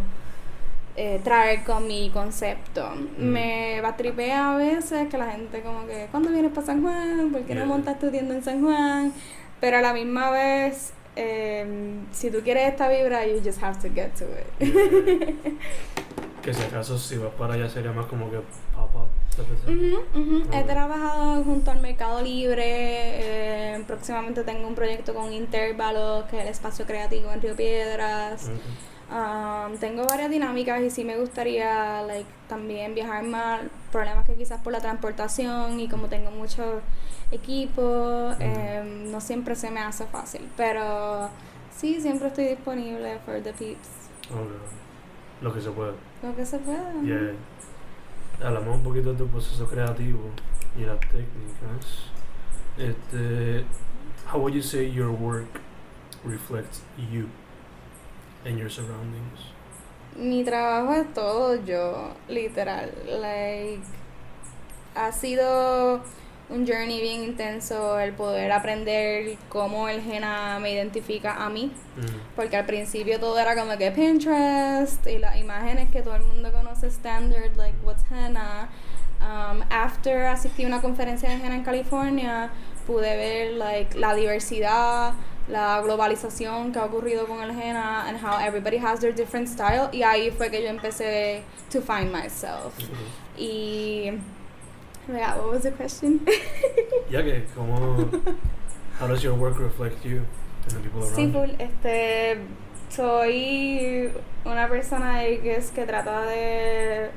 eh, 0.96 1.20
traer 1.22 1.64
con 1.64 1.86
mi 1.86 2.10
concepto. 2.10 2.88
Mm. 3.18 3.24
Me 3.24 3.80
batripea 3.80 4.54
a 4.54 4.56
veces 4.56 5.08
que 5.08 5.18
la 5.18 5.32
gente 5.32 5.60
como 5.62 5.86
que, 5.86 6.08
¿cuándo 6.10 6.30
vienes 6.30 6.52
para 6.52 6.66
San 6.66 6.82
Juan? 6.82 7.30
¿Por 7.30 7.42
qué 7.42 7.54
no 7.54 7.66
montas 7.66 7.98
tu 7.98 8.10
tienda 8.10 8.34
en 8.34 8.42
San 8.42 8.62
Juan? 8.62 9.12
Pero 9.60 9.78
a 9.78 9.80
la 9.80 9.92
misma 9.92 10.30
vez, 10.30 10.92
em, 11.16 12.06
si 12.12 12.30
tú 12.30 12.40
quieres 12.42 12.68
esta 12.68 12.88
vibra, 12.88 13.26
you 13.26 13.40
just 13.44 13.62
have 13.62 13.78
to 13.80 13.88
get 13.94 14.12
to 14.14 14.24
it. 14.24 15.58
Que 16.44 16.52
si 16.52 16.62
acaso 16.62 16.98
si 16.98 17.16
vas 17.16 17.32
para 17.38 17.54
allá 17.54 17.70
sería 17.70 17.92
más 17.92 18.04
como 18.04 18.30
que 18.30 18.36
thing. 19.42 19.94
Ujú, 19.94 20.20
ujú. 20.20 20.52
He 20.52 20.62
trabajado 20.64 21.42
junto 21.44 21.70
al 21.70 21.80
Mercado 21.80 22.22
Libre. 22.22 22.64
eh, 22.64 23.84
próximamente 23.86 24.44
tengo 24.44 24.68
un 24.68 24.74
proyecto 24.74 25.14
con 25.14 25.32
Intervalos, 25.32 26.24
que 26.24 26.36
es 26.36 26.42
el 26.42 26.48
espacio 26.48 26.86
creativo 26.86 27.30
en 27.32 27.42
Río 27.42 27.56
Piedras. 27.56 28.50
Um, 29.10 29.76
tengo 29.76 30.04
varias 30.06 30.30
dinámicas 30.30 30.80
y 30.80 30.90
sí 30.90 31.04
me 31.04 31.16
gustaría 31.18 32.02
like, 32.02 32.28
también 32.48 32.94
viajar 32.94 33.22
más. 33.24 33.60
Problemas 33.92 34.24
que 34.26 34.34
quizás 34.34 34.60
por 34.62 34.72
la 34.72 34.80
transportación 34.80 35.78
y 35.78 35.88
como 35.88 36.08
tengo 36.08 36.30
mucho 36.30 36.80
equipo, 37.30 38.32
em, 38.40 39.10
no 39.10 39.20
siempre 39.20 39.54
se 39.56 39.70
me 39.70 39.80
hace 39.80 40.06
fácil. 40.06 40.48
Pero 40.56 41.28
sí, 41.76 42.00
siempre 42.00 42.28
estoy 42.28 42.46
disponible 42.46 43.18
for 43.26 43.42
the 43.42 43.52
peeps. 43.52 43.88
Ok. 44.30 44.50
Lo 45.42 45.52
que 45.52 45.60
se 45.60 45.70
puede. 45.70 45.92
Lo 46.22 46.34
que 46.34 46.46
se 46.46 46.58
pueda. 46.58 46.92
Yeah. 47.02 47.32
Hablamos 48.44 48.76
un 48.76 48.82
poquito 48.82 49.12
de 49.12 49.18
tu 49.18 49.26
proceso 49.26 49.66
creativo 49.66 50.20
y 50.76 50.84
las 50.84 51.00
técnicas. 51.00 52.10
Este, 52.76 53.64
how 54.30 54.38
would 54.38 54.52
you 54.52 54.60
say 54.60 54.84
your 54.86 55.10
work 55.10 55.62
reflects 56.24 56.82
you 57.10 57.30
and 58.44 58.58
your 58.58 58.68
surroundings? 58.68 59.40
Mi 60.16 60.44
trabajo 60.44 60.92
es 60.92 61.14
todo 61.14 61.54
yo, 61.64 62.12
literal. 62.28 62.92
Like, 63.06 63.80
ha 64.94 65.10
sido 65.10 66.02
un 66.50 66.66
journey 66.66 67.00
bien 67.00 67.24
intenso 67.24 67.98
el 67.98 68.12
poder 68.12 68.52
aprender 68.52 69.36
cómo 69.48 69.88
el 69.88 70.00
henna 70.00 70.58
me 70.60 70.72
identifica 70.72 71.44
a 71.44 71.48
mí. 71.48 71.72
Mm. 71.96 72.34
Porque 72.36 72.56
al 72.56 72.66
principio 72.66 73.18
todo 73.18 73.38
era 73.38 73.56
como 73.56 73.76
que 73.78 73.90
Pinterest 73.90 75.06
y 75.06 75.18
las 75.18 75.36
imágenes 75.36 75.90
que 75.90 76.02
todo 76.02 76.16
el 76.16 76.24
mundo 76.24 76.52
conoce 76.52 76.88
standard, 76.88 77.56
like 77.56 77.76
what's 77.82 78.04
henna. 78.10 78.68
Um, 79.20 79.62
after 79.70 80.26
asistí 80.26 80.64
a 80.64 80.66
una 80.66 80.82
conferencia 80.82 81.30
de 81.30 81.36
henna 81.36 81.54
en 81.54 81.64
California, 81.64 82.50
pude 82.86 83.16
ver 83.16 83.52
like 83.54 83.98
la 83.98 84.14
diversidad, 84.14 85.14
la 85.48 85.80
globalización 85.80 86.72
que 86.72 86.78
ha 86.78 86.84
ocurrido 86.84 87.26
con 87.26 87.42
el 87.42 87.50
henna 87.50 88.06
and 88.06 88.18
how 88.22 88.38
everybody 88.38 88.76
has 88.76 89.00
their 89.00 89.14
different 89.14 89.48
style 89.48 89.88
y 89.92 90.02
ahí 90.02 90.30
fue 90.30 90.50
que 90.50 90.62
yo 90.62 90.68
empecé 90.68 91.42
to 91.70 91.80
find 91.80 92.12
myself. 92.12 92.76
Ok. 92.78 93.38
Y 93.38 94.10
yeah, 95.08 95.36
what 95.36 95.52
was 95.52 95.62
the 95.62 95.70
question? 95.72 96.20
Ya 97.10 97.22
que, 97.22 97.44
como, 97.54 98.08
how 98.98 99.06
does 99.06 99.22
your 99.22 99.34
work 99.34 99.58
reflect 99.58 100.04
you 100.04 100.22
and 100.68 100.72
the 100.72 100.80
people 100.80 101.00
around 101.02 101.14
Sí, 101.16 101.30
you? 101.32 101.56
Este, 101.58 102.38
soy 102.88 104.10
una 104.44 104.68
persona 104.68 105.26
I 105.28 105.38
guess, 105.38 105.70
que 105.70 105.84
trata 105.86 106.22
de 106.22 107.10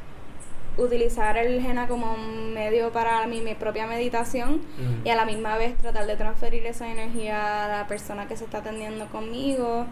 utilizar 0.78 1.38
el 1.38 1.58
henna 1.66 1.88
como 1.88 2.14
un 2.14 2.54
medio 2.54 2.92
para 2.92 3.26
mi, 3.28 3.42
mi 3.42 3.56
propia 3.56 3.88
meditación 3.88 4.62
Mm. 4.78 5.08
y 5.08 5.10
a 5.10 5.16
la 5.16 5.26
misma 5.26 5.58
vez 5.58 5.76
tratar 5.78 6.06
de 6.06 6.16
transferir 6.16 6.66
esa 6.68 6.88
energía 6.92 7.66
a 7.66 7.68
la 7.80 7.88
persona 7.88 8.28
que 8.28 8.38
se 8.38 8.44
está 8.44 8.60
atendiendo 8.60 9.08
conmigo. 9.08 9.86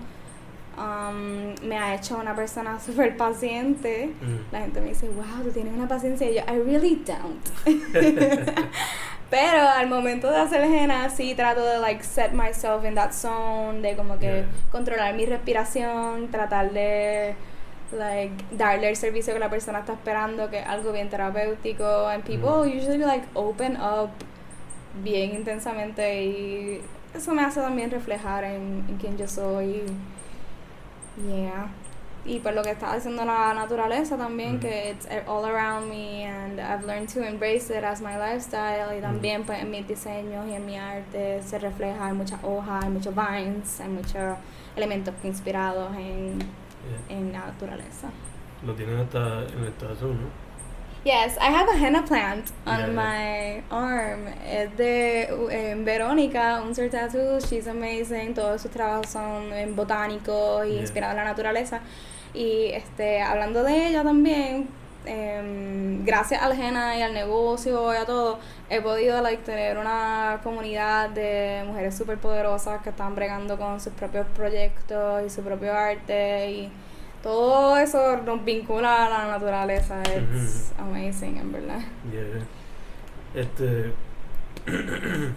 Um, 0.77 1.55
me 1.65 1.77
ha 1.77 1.95
hecho 1.95 2.17
una 2.17 2.35
persona 2.35 2.79
súper 2.85 3.15
paciente. 3.15 4.11
Mm. 4.21 4.51
La 4.53 4.59
gente 4.61 4.81
me 4.81 4.89
dice, 4.89 5.07
wow, 5.09 5.43
tú 5.43 5.51
tienes 5.51 5.73
una 5.73 5.87
paciencia. 5.87 6.29
Y 6.29 6.35
yo, 6.35 6.41
I 6.41 6.59
really 6.59 7.01
don't. 7.05 7.45
Pero 9.29 9.67
al 9.67 9.87
momento 9.87 10.29
de 10.29 10.37
hacer 10.37 10.61
henna, 10.61 11.09
sí 11.09 11.33
trato 11.35 11.65
de, 11.65 11.79
like, 11.79 12.03
set 12.03 12.31
myself 12.33 12.85
in 12.85 12.93
that 12.95 13.11
zone, 13.11 13.81
de 13.81 13.95
como 13.95 14.19
que 14.19 14.25
Yeah. 14.27 14.45
controlar 14.71 15.13
mi 15.15 15.25
respiración, 15.25 16.27
tratar 16.29 16.71
de, 16.71 17.35
like, 17.91 18.31
darle 18.51 18.89
el 18.89 18.95
servicio 18.95 19.33
que 19.33 19.39
la 19.39 19.49
persona 19.49 19.79
está 19.79 19.93
esperando, 19.93 20.49
que 20.49 20.59
es 20.59 20.67
algo 20.67 20.91
bien 20.91 21.09
terapéutico. 21.09 22.07
And 22.07 22.23
people 22.23 22.65
Mm. 22.69 22.77
usually, 22.77 22.99
like, 22.99 23.25
open 23.33 23.77
up 23.77 24.09
bien 25.03 25.33
intensamente 25.35 26.23
y 26.23 26.81
eso 27.13 27.33
me 27.33 27.41
hace 27.43 27.59
también 27.61 27.89
reflejar 27.91 28.43
en, 28.43 28.85
en 28.87 28.97
quién 28.99 29.17
yo 29.17 29.27
soy. 29.27 29.81
Yeah. 31.17 31.67
Y 32.25 32.39
por 32.39 32.53
lo 32.53 32.63
que 32.63 32.71
está 32.71 32.91
haciendo 32.93 33.23
la 33.23 33.53
naturaleza 33.53 34.17
también, 34.17 34.55
Mm. 34.55 34.59
que 34.59 34.89
it's 34.91 35.07
all 35.27 35.45
around 35.45 35.87
me 35.89 36.25
and 36.25 36.59
I've 36.59 36.83
learned 36.87 37.07
to 37.13 37.21
embrace 37.23 37.69
it 37.69 37.83
as 37.83 38.01
my 38.01 38.17
lifestyle 38.17 38.97
y 38.97 39.01
también 39.01 39.43
pues 39.43 39.59
en 39.61 39.69
mis 39.69 39.87
diseños 39.87 40.47
y 40.47 40.53
en 40.55 40.65
mi 40.65 40.75
arte 40.77 41.41
se 41.43 41.59
refleja, 41.59 42.07
hay 42.07 42.13
muchas 42.13 42.39
hojas, 42.43 42.83
hay 42.83 42.89
muchos 42.89 43.13
vines, 43.15 43.79
hay 43.79 43.89
muchos 43.89 44.37
elementos 44.75 45.13
inspirados 45.23 45.95
en, 45.95 46.39
Yeah. 46.39 47.17
en 47.17 47.31
la 47.31 47.39
naturaleza. 47.45 48.09
Lo 48.65 48.73
tienen 48.73 48.99
hasta 48.99 49.43
en 49.43 49.63
el 49.63 49.73
tazón, 49.73 50.21
¿no? 50.21 50.44
Yes, 51.05 51.37
I 51.39 51.51
have 51.51 51.69
a 51.69 51.77
henna 51.77 52.01
plant 52.01 52.51
on 52.65 52.79
Yeah. 52.79 52.87
my 52.87 53.61
arm. 53.69 54.27
Es 54.43 54.75
de 54.75 55.29
eh, 55.51 55.75
Verónica, 55.77 56.61
Unser 56.65 56.89
Tattoo. 56.89 57.39
She's 57.39 57.67
amazing. 57.67 58.33
Todos 58.33 58.63
sus 58.63 58.71
trabajos 58.71 59.09
son 59.11 59.53
eh, 59.53 59.67
botánicos 59.67 60.65
y 60.65 60.71
Yeah. 60.71 60.81
inspirados 60.81 61.11
en 61.15 61.17
la 61.23 61.25
naturaleza. 61.25 61.79
Y 62.33 62.71
este, 62.73 63.21
hablando 63.21 63.63
de 63.63 63.87
ella 63.89 64.01
también, 64.03 64.67
em, 65.05 66.03
gracias 66.03 66.41
al 66.41 66.53
henna 66.59 66.97
y 66.97 67.03
al 67.03 67.13
negocio 67.13 67.93
y 67.93 67.97
a 67.97 68.05
todo, 68.05 68.39
he 68.71 68.81
podido 68.81 69.21
like, 69.21 69.43
tener 69.43 69.77
una 69.77 70.39
comunidad 70.43 71.09
de 71.11 71.63
mujeres 71.67 71.95
súper 71.95 72.17
poderosas 72.17 72.81
que 72.81 72.89
están 72.89 73.13
bregando 73.13 73.57
con 73.57 73.79
sus 73.79 73.93
propios 73.93 74.25
proyectos 74.35 75.23
y 75.23 75.29
su 75.29 75.43
propio 75.43 75.71
arte 75.73 76.49
y 76.49 76.71
todo 77.25 77.75
eso 77.77 78.17
nos 78.17 78.45
vincula 78.45 79.07
a 79.07 79.09
la 79.09 79.27
naturaleza. 79.31 79.99
It's 80.03 80.71
amazing, 80.77 81.37
en 81.37 81.51
verdad. 81.51 81.79
Yeah. 82.11 83.41
Este, 83.41 83.93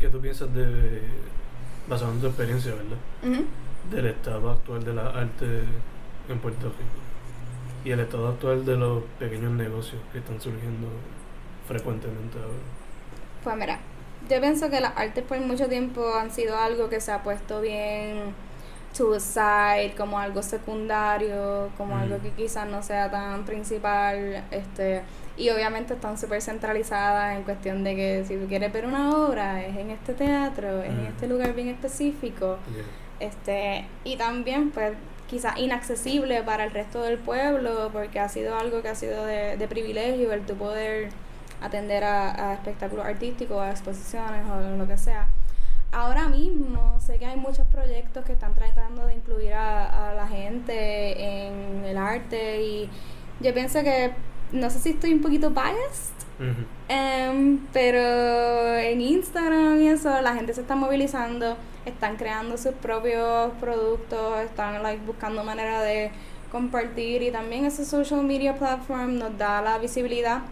¿qué 0.00 0.08
tú 0.08 0.20
piensas 0.20 0.54
de, 0.54 1.02
basado 1.88 2.12
en 2.12 2.20
tu 2.20 2.28
experiencia, 2.28 2.72
verdad? 2.76 3.44
Del 3.90 4.06
estado 4.06 4.52
actual 4.52 4.84
de 4.84 4.94
la 4.94 5.08
arte 5.08 5.64
en 6.28 6.38
Puerto 6.38 6.68
Rico 6.68 7.02
y 7.84 7.90
el 7.90 7.98
estado 7.98 8.28
actual 8.28 8.64
de 8.64 8.76
los 8.76 9.02
pequeños 9.18 9.50
negocios 9.50 10.00
que 10.12 10.18
están 10.18 10.40
surgiendo 10.40 10.86
frecuentemente 11.66 12.38
ahora. 12.38 12.62
Pues 13.42 13.56
mira, 13.56 13.80
yo 14.30 14.40
pienso 14.40 14.70
que 14.70 14.80
las 14.80 14.96
artes 14.96 15.24
por 15.24 15.40
mucho 15.40 15.66
tiempo 15.66 16.14
han 16.14 16.30
sido 16.30 16.56
algo 16.56 16.88
que 16.88 17.00
se 17.00 17.10
ha 17.10 17.24
puesto 17.24 17.60
bien 17.60 18.51
to 18.96 19.14
a 19.14 19.20
side, 19.20 19.94
como 19.96 20.18
algo 20.18 20.42
secundario, 20.42 21.70
como 21.76 21.96
Mm. 21.96 22.00
algo 22.02 22.18
que 22.20 22.30
quizás 22.30 22.68
no 22.68 22.82
sea 22.82 23.10
tan 23.10 23.44
principal, 23.44 24.44
este, 24.50 25.02
y 25.36 25.48
obviamente 25.50 25.94
están 25.94 26.18
súper 26.18 26.42
centralizadas 26.42 27.36
en 27.36 27.42
cuestión 27.44 27.84
de 27.84 27.96
que 27.96 28.24
si 28.26 28.36
tú 28.36 28.46
quieres 28.46 28.72
ver 28.72 28.84
una 28.86 29.10
obra 29.16 29.62
es 29.64 29.76
en 29.76 29.90
este 29.90 30.12
teatro, 30.14 30.82
es 30.82 30.90
en 30.90 31.04
Mm. 31.04 31.06
este 31.06 31.26
lugar 31.28 31.52
bien 31.54 31.68
específico, 31.68 32.58
Yeah. 32.74 33.28
este, 33.28 33.86
y 34.04 34.16
también 34.16 34.70
pues 34.70 34.92
quizás 35.28 35.56
inaccesible 35.58 36.42
para 36.42 36.64
el 36.64 36.70
resto 36.72 37.02
del 37.02 37.16
pueblo 37.18 37.88
porque 37.92 38.20
ha 38.20 38.28
sido 38.28 38.58
algo 38.58 38.82
que 38.82 38.88
ha 38.88 38.94
sido 38.94 39.24
de, 39.24 39.56
de 39.56 39.68
privilegio 39.68 40.30
el 40.32 40.42
tu 40.44 40.54
poder 40.56 41.08
atender 41.62 42.04
a, 42.04 42.50
a 42.50 42.54
espectáculos 42.54 43.06
artísticos, 43.06 43.58
a 43.62 43.70
exposiciones 43.70 44.42
o 44.50 44.76
lo 44.76 44.86
que 44.86 44.98
sea. 44.98 45.26
Ahora 45.92 46.28
mismo 46.28 46.98
sé 47.00 47.18
que 47.18 47.26
hay 47.26 47.36
muchos 47.36 47.66
proyectos 47.66 48.24
que 48.24 48.32
están 48.32 48.54
tratando 48.54 49.06
de 49.06 49.14
incluir 49.14 49.52
a, 49.52 50.10
a 50.10 50.14
la 50.14 50.26
gente 50.26 51.46
en 51.46 51.84
el 51.84 51.96
arte 51.98 52.62
y 52.62 52.90
yo 53.40 53.52
pienso 53.52 53.82
que, 53.82 54.12
no 54.52 54.70
sé 54.70 54.78
si 54.78 54.90
estoy 54.90 55.12
un 55.12 55.20
poquito 55.20 55.50
biased. 55.50 56.22
Em, 56.88 57.58
pero 57.72 58.76
en 58.76 59.00
Instagram 59.00 59.80
y 59.80 59.88
eso, 59.88 60.20
la 60.22 60.34
gente 60.34 60.52
se 60.54 60.62
está 60.62 60.74
movilizando, 60.74 61.56
están 61.86 62.16
creando 62.16 62.56
sus 62.56 62.72
propios 62.72 63.52
productos, 63.60 64.40
están 64.40 64.82
like, 64.82 65.04
buscando 65.06 65.44
manera 65.44 65.82
de 65.82 66.10
compartir 66.52 67.22
y 67.22 67.30
también 67.30 67.64
ese 67.64 67.86
social 67.86 68.22
media 68.22 68.54
platform 68.54 69.16
nos 69.16 69.38
da 69.38 69.62
la 69.62 69.78
visibilidad 69.78 70.42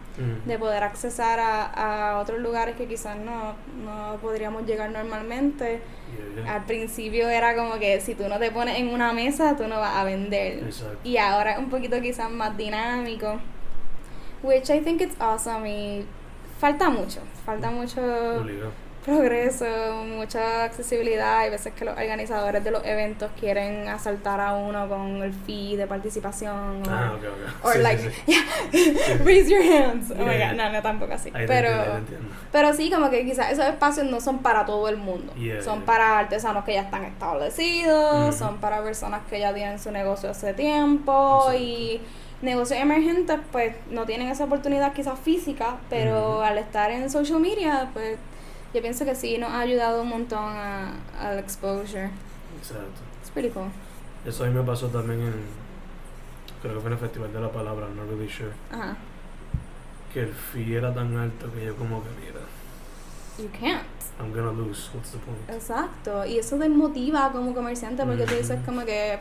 de 0.45 0.57
poder 0.57 0.83
accesar 0.83 1.39
a, 1.39 1.65
a 2.13 2.19
otros 2.19 2.39
lugares 2.39 2.75
que 2.75 2.87
quizás 2.87 3.17
no, 3.17 3.53
no 3.85 4.17
podríamos 4.19 4.65
llegar 4.65 4.89
normalmente. 4.89 5.79
Yeah, 6.35 6.43
yeah. 6.43 6.55
Al 6.55 6.65
principio 6.65 7.29
era 7.29 7.55
como 7.55 7.77
que 7.77 8.01
si 8.01 8.15
tú 8.15 8.27
no 8.27 8.39
te 8.39 8.49
pones 8.49 8.79
en 8.79 8.87
una 8.87 9.13
mesa, 9.13 9.55
tú 9.55 9.67
no 9.67 9.79
vas 9.79 9.95
a 9.95 10.03
vender. 10.03 10.63
Exacto. 10.63 10.97
Y 11.03 11.17
ahora 11.17 11.53
es 11.53 11.59
un 11.59 11.69
poquito 11.69 12.01
quizás 12.01 12.31
más 12.31 12.57
dinámico. 12.57 13.39
Which 14.41 14.71
I 14.71 14.79
think 14.79 15.01
it's 15.01 15.15
awesome 15.21 15.69
y 15.69 16.05
falta 16.59 16.89
mucho. 16.89 17.21
Falta 17.45 17.69
mucho 17.69 18.01
Obligado. 18.01 18.71
Progreso, 19.05 19.65
mucha 20.05 20.63
accesibilidad. 20.63 21.39
Hay 21.39 21.49
veces 21.49 21.73
que 21.73 21.85
los 21.85 21.97
organizadores 21.97 22.63
de 22.63 22.71
los 22.71 22.85
eventos 22.85 23.31
quieren 23.39 23.87
asaltar 23.87 24.39
a 24.39 24.53
uno 24.53 24.87
con 24.87 25.21
el 25.23 25.33
fee 25.33 25.75
de 25.75 25.87
participación. 25.87 26.83
o- 26.85 26.89
Ah, 26.89 27.13
ok, 27.15 27.23
ok. 27.23 27.65
Or 27.65 27.73
Sí, 27.73 27.79
like, 27.79 28.01
sí. 28.09 28.21
yeah, 28.27 29.17
raise 29.23 29.49
your 29.49 29.61
hands. 29.63 30.11
Oh 30.11 30.23
my 30.25 30.37
god, 30.37 30.53
no, 30.55 30.71
no 30.71 30.81
tampoco 30.81 31.13
así. 31.13 31.31
Pero, 31.31 31.69
entiendo, 31.97 32.27
pero 32.51 32.73
sí, 32.73 32.91
como 32.91 33.09
que 33.09 33.25
quizás 33.25 33.51
esos 33.51 33.65
espacios 33.65 34.05
no 34.07 34.21
son 34.21 34.39
para 34.39 34.65
todo 34.65 34.87
el 34.89 34.97
mundo. 34.97 35.33
Yeah, 35.35 35.61
son 35.61 35.77
yeah. 35.77 35.85
para 35.85 36.19
artesanos 36.19 36.63
que 36.63 36.73
ya 36.73 36.81
están 36.81 37.03
establecidos, 37.05 38.35
son 38.35 38.57
para 38.57 38.81
personas 38.83 39.21
que 39.29 39.39
ya 39.39 39.53
tienen 39.53 39.79
su 39.79 39.91
negocio 39.91 40.29
hace 40.29 40.53
tiempo 40.53 41.41
Exacto. 41.47 41.57
y 41.63 42.01
negocios 42.41 42.79
emergentes 42.79 43.39
pues 43.51 43.75
no 43.91 44.05
tienen 44.05 44.27
esa 44.29 44.45
oportunidad 44.45 44.93
quizás 44.93 45.19
física, 45.19 45.75
pero 45.89 46.41
al 46.43 46.57
estar 46.57 46.89
en 46.91 47.09
social 47.09 47.39
media 47.39 47.89
pues 47.93 48.17
yo 48.73 48.81
pienso 48.81 49.05
que 49.05 49.15
sí 49.15 49.37
nos 49.37 49.49
ha 49.51 49.59
ayudado 49.59 50.01
un 50.01 50.09
montón 50.09 50.39
a- 50.43 50.93
al 51.19 51.39
exposure. 51.39 52.09
Exacto. 52.57 53.01
It's 53.21 53.31
pretty 53.31 53.49
cool. 53.49 53.69
Eso 54.25 54.43
a 54.43 54.47
mí 54.47 54.53
me 54.53 54.63
pasó 54.63 54.87
también 54.87 55.21
en. 55.21 55.33
Creo 56.61 56.75
que 56.75 56.79
fue 56.81 56.87
en 56.89 56.93
el 56.93 56.99
Festival 56.99 57.33
de 57.33 57.39
la 57.41 57.49
Palabra, 57.51 57.87
no 57.95 58.03
really 58.05 58.29
sure. 58.29 58.51
Ajá. 58.71 58.95
Que 60.13 60.21
el 60.21 60.33
fee 60.33 60.75
era 60.75 60.93
tan 60.93 61.17
alto 61.17 61.51
que 61.53 61.65
yo, 61.65 61.75
como 61.75 62.03
que, 62.03 62.09
mira, 62.19 62.39
You 63.39 63.49
can't. 63.59 63.81
I'm 64.19 64.31
gonna 64.33 64.51
lose. 64.51 64.89
What's 64.93 65.11
the 65.11 65.17
point? 65.19 65.49
Exacto, 65.49 66.25
y 66.25 66.37
eso 66.37 66.57
desmotiva 66.57 67.31
como 67.31 67.53
comerciante 67.55 68.05
porque 68.05 68.25
tú 68.25 68.35
dices 68.35 68.59
como 68.65 68.83
que, 68.85 69.17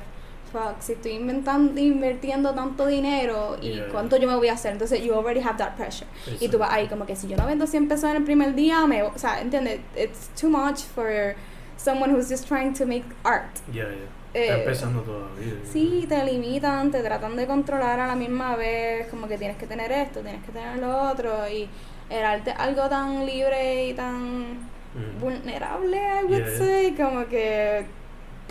fuck, 0.52 0.80
si 0.80 0.92
estoy 0.92 1.12
inventando, 1.12 1.80
invirtiendo 1.80 2.52
tanto 2.54 2.86
dinero 2.86 3.56
y 3.60 3.70
Yeah. 3.70 3.88
cuánto 3.88 4.16
yo 4.16 4.28
me 4.28 4.36
voy 4.36 4.48
a 4.48 4.54
hacer, 4.54 4.72
entonces 4.72 5.02
you 5.02 5.14
already 5.14 5.40
have 5.40 5.56
that 5.58 5.74
pressure. 5.76 6.06
Y 6.40 6.48
tú 6.48 6.58
vas 6.58 6.70
ahí 6.72 6.86
como 6.88 7.06
que 7.06 7.14
si 7.16 7.28
yo 7.28 7.36
no 7.36 7.46
vendo 7.46 7.66
100 7.66 7.88
pesos 7.88 8.10
en 8.10 8.16
el 8.16 8.24
primer 8.24 8.54
día, 8.54 8.86
me, 8.86 9.02
o 9.02 9.16
sea, 9.18 9.40
¿entiendes? 9.40 9.80
It's 9.96 10.28
too 10.40 10.48
much 10.50 10.80
for 10.94 11.34
someone 11.76 12.12
who's 12.12 12.28
just 12.28 12.46
trying 12.48 12.72
to 12.74 12.84
make 12.86 13.04
art. 13.24 13.58
Ya. 13.72 13.84
Eh, 14.32 14.44
Está 14.46 14.58
empezando 14.58 15.00
todavía. 15.02 15.54
Sí, 15.64 16.06
te 16.08 16.24
limitan, 16.24 16.90
te 16.92 17.02
tratan 17.02 17.34
de 17.36 17.46
controlar 17.46 17.98
a 17.98 18.06
la 18.06 18.14
misma 18.14 18.54
vez, 18.54 19.08
como 19.08 19.26
que 19.26 19.36
tienes 19.38 19.56
que 19.56 19.66
tener 19.66 19.90
esto, 19.90 20.20
tienes 20.20 20.44
que 20.44 20.52
tener 20.52 20.78
lo 20.78 21.10
otro, 21.10 21.48
y 21.48 21.68
el 22.08 22.24
arte 22.24 22.52
algo 22.52 22.88
tan 22.88 23.26
libre 23.26 23.88
y 23.88 23.94
tan 23.94 24.68
Ujú. 24.94 25.20
vulnerable, 25.20 25.96
I 25.96 26.24
would 26.24 26.38
Yeah. 26.46 26.58
say, 26.58 26.94
como 26.96 27.26
que 27.26 27.86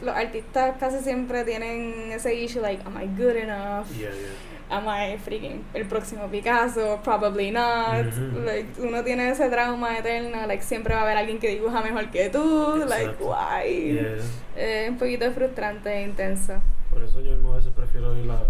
los 0.02 0.16
artistas 0.16 0.76
casi 0.80 1.00
siempre 1.04 1.44
tienen 1.44 2.12
ese 2.12 2.34
issue, 2.36 2.62
like, 2.62 2.82
am 2.86 2.98
I 3.02 3.06
good 3.08 3.36
enough? 3.36 3.88
Yeah, 3.92 4.10
yeah. 4.10 4.30
Am 4.72 4.88
I 4.88 5.18
freaking 5.18 5.64
el 5.74 5.86
próximo 5.88 6.28
Picasso? 6.28 7.00
Probably 7.04 7.50
not. 7.50 8.06
Ujú. 8.06 8.46
Like, 8.46 8.68
uno 8.80 9.04
tiene 9.04 9.30
ese 9.32 9.50
trauma 9.50 9.98
eterno, 9.98 10.46
like, 10.46 10.62
siempre 10.64 10.94
va 10.94 11.02
a 11.02 11.04
haber 11.06 11.18
alguien 11.18 11.40
que 11.40 11.50
dibuja 11.50 11.82
mejor 11.82 12.12
que 12.12 12.30
tú, 12.30 12.84
like, 12.88 13.06
Exacto. 13.06 13.26
why? 13.32 13.94
Yeah. 13.94 14.18
Es 14.56 14.90
un 14.90 14.98
poquito 14.98 15.32
frustrante 15.32 15.90
e 15.92 16.04
intenso. 16.04 16.62
Por 16.92 17.04
eso 17.04 17.20
yo 17.22 17.32
mismo 17.32 17.54
a 17.54 17.56
veces 17.58 17.72
prefiero 17.76 18.16
ir 18.16 18.30
a 18.30 18.44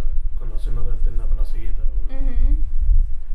los 0.45 0.67
arte 0.67 1.09
en 1.09 1.17
la 1.17 1.25
placita. 1.25 1.83
Ujú. 2.09 2.55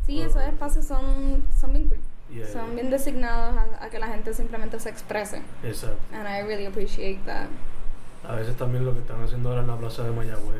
Sí, 0.05 0.21
Oh. 0.21 0.25
esos 0.27 0.43
espacios 0.43 0.85
son, 0.85 1.43
son 1.59 1.73
bien 1.73 1.89
cool. 1.89 1.97
Yeah, 2.31 2.45
Son 2.47 2.65
yeah. 2.67 2.73
bien 2.75 2.89
designados 2.91 3.55
a, 3.57 3.85
a 3.85 3.89
que 3.89 3.97
la 3.99 4.07
gente 4.07 4.33
simplemente 4.33 4.79
se 4.79 4.89
exprese. 4.89 5.41
Exacto. 5.63 5.97
And 6.13 6.27
I 6.27 6.41
really 6.41 6.65
appreciate 6.67 7.19
that. 7.25 7.47
A 8.29 8.35
veces 8.35 8.55
también 8.57 8.85
lo 8.85 8.93
que 8.93 8.99
están 8.99 9.21
haciendo 9.23 9.49
ahora 9.49 9.61
en 9.61 9.67
la 9.67 9.75
plaza 9.77 10.03
de 10.03 10.11
Mayagüez 10.11 10.57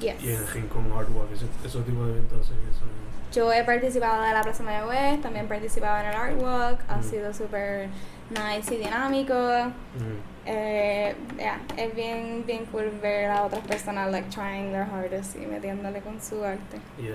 y, 0.00 0.02
Yes. 0.02 0.22
y 0.22 0.28
en 0.30 0.36
el 0.36 0.46
Rincón 0.48 0.92
Walk, 0.92 1.08
ese, 1.32 1.46
esos 1.64 1.84
tipos 1.84 2.06
de 2.06 2.12
eventos 2.12 2.40
así 2.40 2.50
que 2.54 2.78
son... 2.78 2.88
Yo 3.32 3.52
he 3.52 3.62
participado 3.64 4.22
de 4.22 4.32
la 4.32 4.40
Plaza 4.42 4.62
Mayagüez, 4.62 5.20
también 5.20 5.44
he 5.44 5.48
participado 5.48 5.98
en 6.00 6.06
el 6.06 6.14
Art 6.14 6.40
Walk, 6.40 6.80
ha 6.88 6.96
Mm. 6.96 7.02
sido 7.02 7.34
súper 7.34 7.88
nice 8.30 8.74
y 8.74 8.78
dinámico. 8.78 9.34
Mm, 9.34 10.38
Eh, 10.50 11.14
yeah, 11.36 11.60
es 11.76 11.94
bien, 11.94 12.42
bien 12.46 12.64
cool 12.72 12.90
ver 13.02 13.30
a 13.30 13.42
otras 13.44 13.60
personas 13.66 14.10
like 14.10 14.30
trying 14.30 14.70
their 14.72 14.86
hardest 14.86 15.36
y 15.36 15.44
metiéndole 15.44 16.00
con 16.00 16.18
su 16.22 16.42
arte. 16.42 16.78
yeah. 16.98 17.12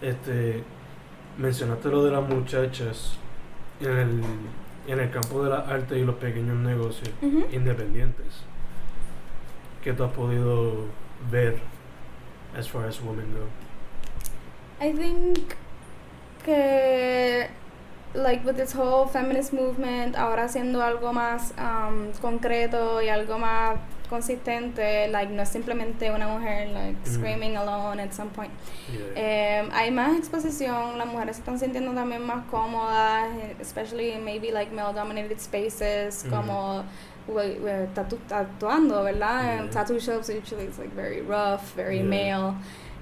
Este, 0.00 0.64
mencionaste 1.36 1.88
lo 1.90 2.02
de 2.04 2.10
las 2.10 2.28
muchachas 2.28 3.12
en 3.80 3.90
el, 3.98 4.20
en 4.88 5.00
el 5.00 5.10
campo 5.10 5.44
de 5.44 5.50
la 5.50 5.58
arte 5.58 5.98
y 5.98 6.04
los 6.04 6.16
pequeños 6.16 6.56
negocios 6.56 7.10
independientes. 7.52 8.26
¿Qué 9.84 9.92
tú 9.92 10.04
has 10.04 10.12
podido 10.12 10.86
ver 11.30 11.60
as 12.56 12.68
far 12.68 12.86
as 12.86 13.00
women 13.00 13.26
go? 13.32 13.46
I 14.84 14.92
think 14.92 15.54
que 16.44 17.48
like 18.14 18.44
with 18.44 18.56
this 18.56 18.72
whole 18.72 19.06
feminist 19.06 19.52
movement 19.52 20.16
ahora 20.16 20.44
haciendo 20.44 20.82
algo 20.82 21.12
más 21.12 21.52
um, 21.58 22.10
concreto 22.20 23.02
y 23.02 23.08
algo 23.08 23.38
más 23.38 23.78
consistente 24.08 25.08
like 25.08 25.32
no 25.32 25.42
es 25.42 25.48
simplemente 25.48 26.10
una 26.10 26.28
mujer 26.28 26.68
like 26.68 26.98
Mm. 27.08 27.14
screaming 27.14 27.56
alone 27.56 28.02
at 28.02 28.12
some 28.12 28.30
point 28.30 28.52
Yeah. 28.90 29.00
Eh, 29.16 29.68
hay 29.72 29.90
más 29.90 30.16
exposición, 30.16 30.96
las 30.96 31.06
mujeres 31.06 31.36
se 31.36 31.40
están 31.42 31.58
sintiendo 31.58 31.92
también 31.92 32.22
más 32.24 32.44
cómodas, 32.50 33.26
especially 33.60 34.12
in 34.12 34.24
maybe 34.24 34.50
like 34.50 34.72
male 34.74 34.94
dominated 34.94 35.38
spaces, 35.38 36.24
Ujú. 36.26 36.34
como 36.36 36.84
we- 37.28 37.58
we- 37.60 37.86
tatu- 37.94 38.18
tatuando, 38.26 39.02
¿verdad? 39.02 39.42
Yeah. 39.64 39.70
tattoo 39.70 40.00
shops 40.00 40.30
usually 40.30 40.64
it's 40.64 40.78
like 40.78 40.94
very 40.94 41.20
rough, 41.20 41.74
very 41.76 41.96
Yeah. 41.98 42.04
male. 42.06 42.54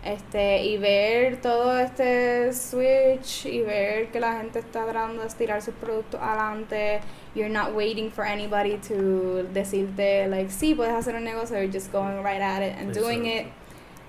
Este, 0.07 0.65
y 0.65 0.79
ver 0.79 1.41
todo 1.41 1.77
este 1.81 2.53
switch 2.53 3.47
y 3.47 3.61
ver 3.63 4.07
que 4.13 4.21
la 4.21 4.35
gente 4.39 4.61
está 4.61 4.85
tratando 4.85 5.23
de 5.23 5.27
estirar 5.29 5.61
sus 5.61 5.75
productos 5.75 6.21
adelante. 6.23 7.01
You're 7.35 7.53
not 7.53 7.75
waiting 7.75 8.11
for 8.13 8.25
anybody 8.25 8.77
to 8.89 9.43
decirte, 9.53 10.29
like, 10.29 10.51
sí, 10.51 10.77
puedes 10.77 10.95
hacer 10.95 11.17
un 11.17 11.25
negocio. 11.25 11.57
You're 11.57 11.73
just 11.73 11.91
going 11.93 12.23
right 12.23 12.41
at 12.41 12.63
it 12.63 12.77
and 12.79 12.95
doing 12.95 13.27
it. 13.27 13.47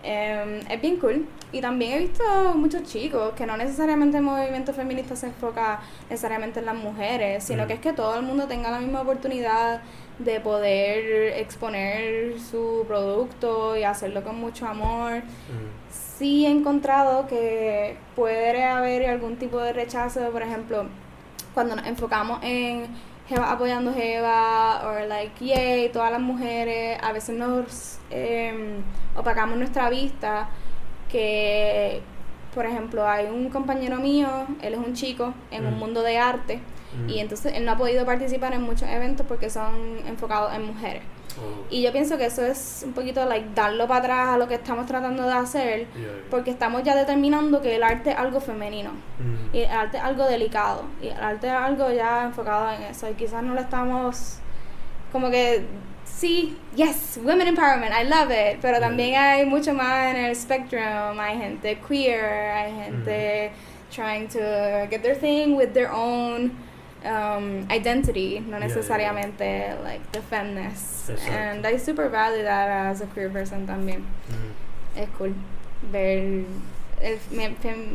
Em, 0.04 0.60
es 0.70 0.80
bien 0.80 0.98
cool. 0.98 1.26
Y 1.52 1.62
también 1.62 1.94
he 1.94 2.00
visto 2.00 2.24
muchos 2.56 2.84
chicos 2.84 3.34
que 3.34 3.48
no 3.48 3.58
necesariamente 3.58 4.18
el 4.18 4.24
movimiento 4.24 4.74
feminista 4.74 5.16
se 5.16 5.26
enfoca 5.28 5.80
necesariamente 6.10 6.60
en 6.60 6.68
las 6.68 6.76
mujeres, 6.76 7.44
sino 7.44 7.64
Mm. 7.64 7.68
que 7.68 7.74
es 7.74 7.80
que 7.80 7.94
todo 7.94 8.16
el 8.16 8.22
mundo 8.22 8.46
tenga 8.48 8.70
la 8.70 8.80
misma 8.80 9.02
oportunidad 9.02 9.82
de 10.20 10.40
poder 10.40 11.34
exponer 11.38 12.40
su 12.40 12.84
producto 12.88 13.78
y 13.78 13.84
hacerlo 13.84 14.24
con 14.24 14.40
mucho 14.40 14.66
amor. 14.68 15.18
Mm, 15.18 15.88
Sí 16.18 16.48
he 16.48 16.50
encontrado 16.50 17.28
que 17.28 17.96
puede 18.16 18.64
haber 18.64 19.08
algún 19.08 19.36
tipo 19.36 19.60
de 19.60 19.72
rechazo, 19.72 20.20
por 20.32 20.42
ejemplo, 20.42 20.86
cuando 21.54 21.76
nos 21.76 21.86
enfocamos 21.86 22.40
en 22.42 22.88
Jeva 23.30 23.52
apoyando 23.52 23.94
Jeva, 23.94 24.82
o 24.90 25.08
like, 25.08 25.46
yay, 25.46 25.90
todas 25.90 26.12
las 26.12 26.20
mujeres, 26.22 26.98
a 27.04 27.12
veces 27.12 27.38
nos 27.38 28.00
em, 28.10 28.82
opacamos 29.16 29.58
nuestra 29.60 29.90
vista, 29.92 30.50
que, 31.12 32.02
por 32.56 32.66
ejemplo, 32.66 33.08
hay 33.08 33.28
un 33.28 33.50
compañero 33.50 33.98
mío, 33.98 34.28
él 34.62 34.74
es 34.74 34.80
un 34.80 34.94
chico 34.94 35.34
en 35.52 35.66
un 35.68 35.76
Mm. 35.76 35.80
mundo 35.80 36.02
de 36.02 36.18
arte, 36.18 36.60
mm. 36.96 37.10
y 37.10 37.20
entonces 37.20 37.54
él 37.56 37.66
no 37.66 37.72
ha 37.74 37.78
podido 37.78 38.06
participar 38.06 38.54
en 38.54 38.62
muchos 38.62 38.90
eventos 38.90 39.26
porque 39.28 39.50
son 39.50 40.00
enfocados 40.06 40.54
en 40.54 40.66
mujeres. 40.66 41.04
Oh, 41.40 41.66
Y 41.70 41.84
yo 41.84 41.92
pienso 41.92 42.18
que 42.18 42.26
eso 42.26 42.44
es 42.44 42.82
un 42.84 42.94
poquito 42.94 43.24
like 43.26 43.50
darlo 43.54 43.88
para 43.88 44.00
atrás 44.00 44.30
a 44.30 44.38
lo 44.38 44.48
que 44.48 44.56
estamos 44.56 44.88
tratando 44.88 45.24
de 45.24 45.34
hacer, 45.34 45.80
yeah, 45.94 46.02
yeah. 46.02 46.12
porque 46.32 46.50
estamos 46.50 46.82
ya 46.82 46.96
determinando 46.96 47.62
que 47.62 47.76
el 47.76 47.84
arte 47.84 48.12
es 48.12 48.18
algo 48.18 48.40
femenino 48.40 48.92
Mm, 49.20 49.56
y 49.56 49.62
el 49.62 49.72
arte 49.72 49.98
es 49.98 50.04
algo 50.04 50.26
delicado 50.26 50.84
y 51.02 51.08
el 51.08 51.20
arte 51.20 51.48
es 51.48 51.54
algo 51.54 51.92
ya 51.92 52.24
enfocado 52.26 52.72
en 52.72 52.84
eso 52.84 53.10
y 53.10 53.14
quizás 53.14 53.44
no 53.44 53.54
lo 53.54 53.62
estamos 53.62 54.38
como 55.12 55.32
que 55.32 55.66
sí, 56.06 56.58
yes, 56.76 57.20
women 57.24 57.48
empowerment, 57.48 57.92
I 57.94 58.04
love 58.04 58.32
it, 58.32 58.60
pero 58.62 58.80
también 58.80 59.16
hay 59.16 59.46
mucho 59.46 59.74
más 59.74 60.16
en 60.16 60.26
el 60.26 60.36
spectrum, 60.36 61.20
hay 61.20 61.38
gente 61.38 61.80
queer, 61.88 62.52
hay 62.52 62.74
gente 62.74 63.52
trying 63.94 64.28
to 64.28 64.40
get 64.90 65.02
their 65.02 65.16
thing 65.16 65.56
with 65.56 65.70
their 65.74 65.90
own 65.92 66.52
um, 67.06 67.68
identity, 67.70 68.40
no 68.40 68.58
Yeah, 68.58 68.68
yeah, 68.68 69.38
yeah. 69.40 69.80
like 69.84 70.12
the 70.12 70.20
femness. 70.22 71.10
Exacto. 71.10 71.30
And 71.30 71.66
I 71.66 71.78
super 71.78 72.10
value 72.10 72.44
that 72.44 72.70
as 72.70 73.02
a 73.02 73.08
queer 73.08 73.30
person 73.30 73.68
también. 73.68 74.04
mm. 74.30 74.98
Es 74.98 75.10
cool 75.18 75.36
ver 75.92 76.46
el, 77.02 77.20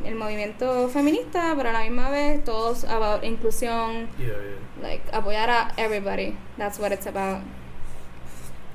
el 0.07 0.15
movimiento 0.15 0.89
feminista, 0.89 1.55
pero 1.57 1.71
a 1.71 1.73
la 1.73 1.81
misma 1.81 2.11
vez 2.11 2.45
todos 2.45 2.85
about 2.85 3.25
inclusión, 3.25 4.09
yeah. 4.19 4.35
like 4.81 5.03
apoyar 5.13 5.49
a 5.49 5.73
everybody. 5.77 6.37
That's 6.57 6.79
what 6.79 6.93
it's 6.93 7.07
about. 7.07 7.43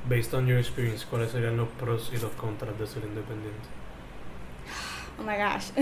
Based 0.09 0.33
on 0.33 0.47
your 0.47 0.59
experience, 0.59 1.05
¿cuáles 1.05 1.31
serían 1.31 1.57
los 1.57 1.67
pros 1.79 2.11
y 2.13 2.17
los 2.17 2.31
contras 2.33 2.77
de 2.77 2.87
ser 2.87 3.03
independiente? 3.03 3.67
Oh 5.19 5.23
my 5.23 5.35
gosh. 5.35 5.71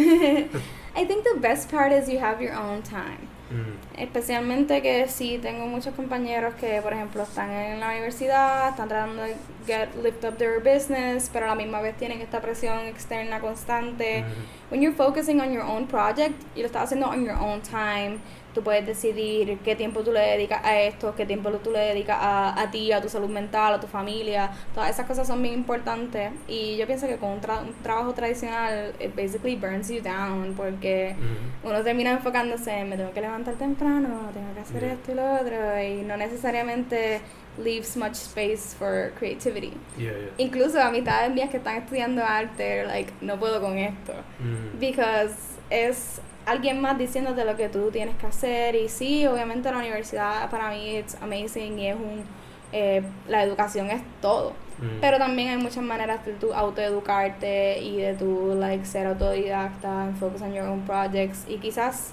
I 0.95 1.03
think 1.05 1.25
the 1.25 1.37
best 1.41 1.69
part 1.69 1.91
is 1.91 2.07
you 2.07 2.19
have 2.19 2.41
your 2.41 2.53
own 2.53 2.81
time. 2.81 3.27
Mm, 3.49 3.77
Especialmente 3.99 4.81
que 4.81 5.07
sí 5.07 5.37
tengo 5.41 5.67
muchos 5.67 5.93
compañeros 5.95 6.55
que, 6.55 6.81
por 6.81 6.93
ejemplo, 6.93 7.23
están 7.23 7.51
en 7.51 7.79
la 7.79 7.89
universidad, 7.89 8.69
están 8.69 8.87
tratando 8.89 9.21
de 9.23 9.35
get, 9.65 9.95
lift 10.01 10.23
up 10.23 10.37
their 10.37 10.59
business, 10.59 11.29
pero 11.31 11.45
a 11.45 11.49
la 11.49 11.55
misma 11.55 11.81
vez 11.81 11.95
tienen 11.97 12.21
esta 12.21 12.41
presión 12.41 12.79
externa 12.87 13.39
constante. 13.39 14.23
mm, 14.23 14.71
When 14.71 14.81
you're 14.81 14.95
focusing 14.95 15.39
on 15.41 15.51
your 15.51 15.63
own 15.63 15.87
project 15.87 16.33
y 16.55 16.61
lo 16.61 16.67
estás 16.67 16.83
haciendo 16.83 17.07
on 17.07 17.23
your 17.23 17.35
own 17.39 17.61
time, 17.61 18.17
tú 18.55 18.63
puedes 18.63 18.85
decidir 18.85 19.57
qué 19.65 19.75
tiempo 19.75 20.01
tú 20.01 20.13
le 20.13 20.21
dedicas 20.21 20.61
a 20.63 20.79
esto, 20.79 21.13
qué 21.13 21.25
tiempo 21.25 21.51
tú 21.51 21.71
le 21.71 21.79
dedicas 21.79 22.17
a, 22.21 22.59
a 22.61 22.71
ti, 22.71 22.91
a 22.93 23.01
tu 23.01 23.09
salud 23.09 23.27
mental, 23.29 23.73
a 23.73 23.79
tu 23.81 23.87
familia. 23.87 24.49
Todas 24.73 24.89
esas 24.89 25.05
cosas 25.05 25.27
son 25.27 25.41
bien 25.41 25.53
importantes. 25.55 26.31
Y 26.47 26.77
yo 26.77 26.87
pienso 26.87 27.05
que 27.05 27.17
con 27.17 27.31
un, 27.31 27.41
tra- 27.41 27.61
un 27.61 27.73
trabajo 27.83 28.13
tradicional, 28.13 28.93
it 28.99 29.13
basically 29.13 29.55
burns 29.57 29.89
you 29.89 30.01
down 30.01 30.53
porque 30.55 31.15
mm. 31.19 31.67
uno 31.67 31.83
termina 31.83 32.11
enfocándose 32.11 32.71
en 32.71 32.89
me 32.89 32.95
tengo 32.97 33.11
que 33.11 33.21
levantar 33.21 33.55
temprano, 33.55 34.07
tengo 34.33 34.53
que 34.53 34.59
hacer 34.61 34.81
Yeah. 34.83 34.93
esto 34.93 35.11
y 35.11 35.15
lo 35.15 35.33
otro, 35.35 35.81
y 35.83 36.01
no 36.03 36.15
necesariamente 36.17 37.19
leaves 37.57 37.95
much 37.95 38.15
space 38.15 38.73
for 38.77 39.11
creativity. 39.17 39.73
Yeah, 39.97 40.11
yeah. 40.11 40.29
Incluso 40.37 40.81
amistades 40.81 41.31
mías 41.33 41.49
que 41.49 41.57
están 41.57 41.77
estudiando 41.77 42.23
arte, 42.23 42.85
like, 42.85 43.13
no 43.21 43.37
puedo 43.39 43.61
con 43.61 43.77
esto. 43.77 44.13
Mm, 44.39 44.79
Because 44.79 45.33
es 45.69 46.19
alguien 46.45 46.79
más 46.81 46.97
diciéndote 46.97 47.43
lo 47.45 47.55
que 47.55 47.69
tú 47.69 47.89
tienes 47.91 48.15
que 48.17 48.27
hacer. 48.27 48.75
Y 48.75 48.89
sí, 48.89 49.25
obviamente 49.25 49.71
la 49.71 49.77
universidad 49.77 50.49
para 50.49 50.69
mí 50.71 50.95
es 50.97 51.15
amazing 51.21 51.79
y 51.79 51.87
es 51.87 51.95
un. 51.95 52.23
eh, 52.71 53.01
la 53.29 53.43
educación 53.43 53.89
es 53.89 54.01
todo. 54.21 54.51
mm. 54.79 54.99
Pero 54.99 55.17
también 55.17 55.49
hay 55.49 55.57
muchas 55.57 55.83
maneras 55.83 56.25
de 56.25 56.33
tú 56.33 56.53
autoeducarte 56.53 57.79
y 57.79 57.97
de 58.01 58.13
tú 58.15 58.55
like, 58.59 58.85
ser 58.85 59.07
autodidacta, 59.07 60.03
and 60.03 60.17
focus 60.17 60.41
on 60.41 60.53
your 60.53 60.65
own 60.67 60.81
projects. 60.81 61.45
Y 61.47 61.57
quizás 61.57 62.11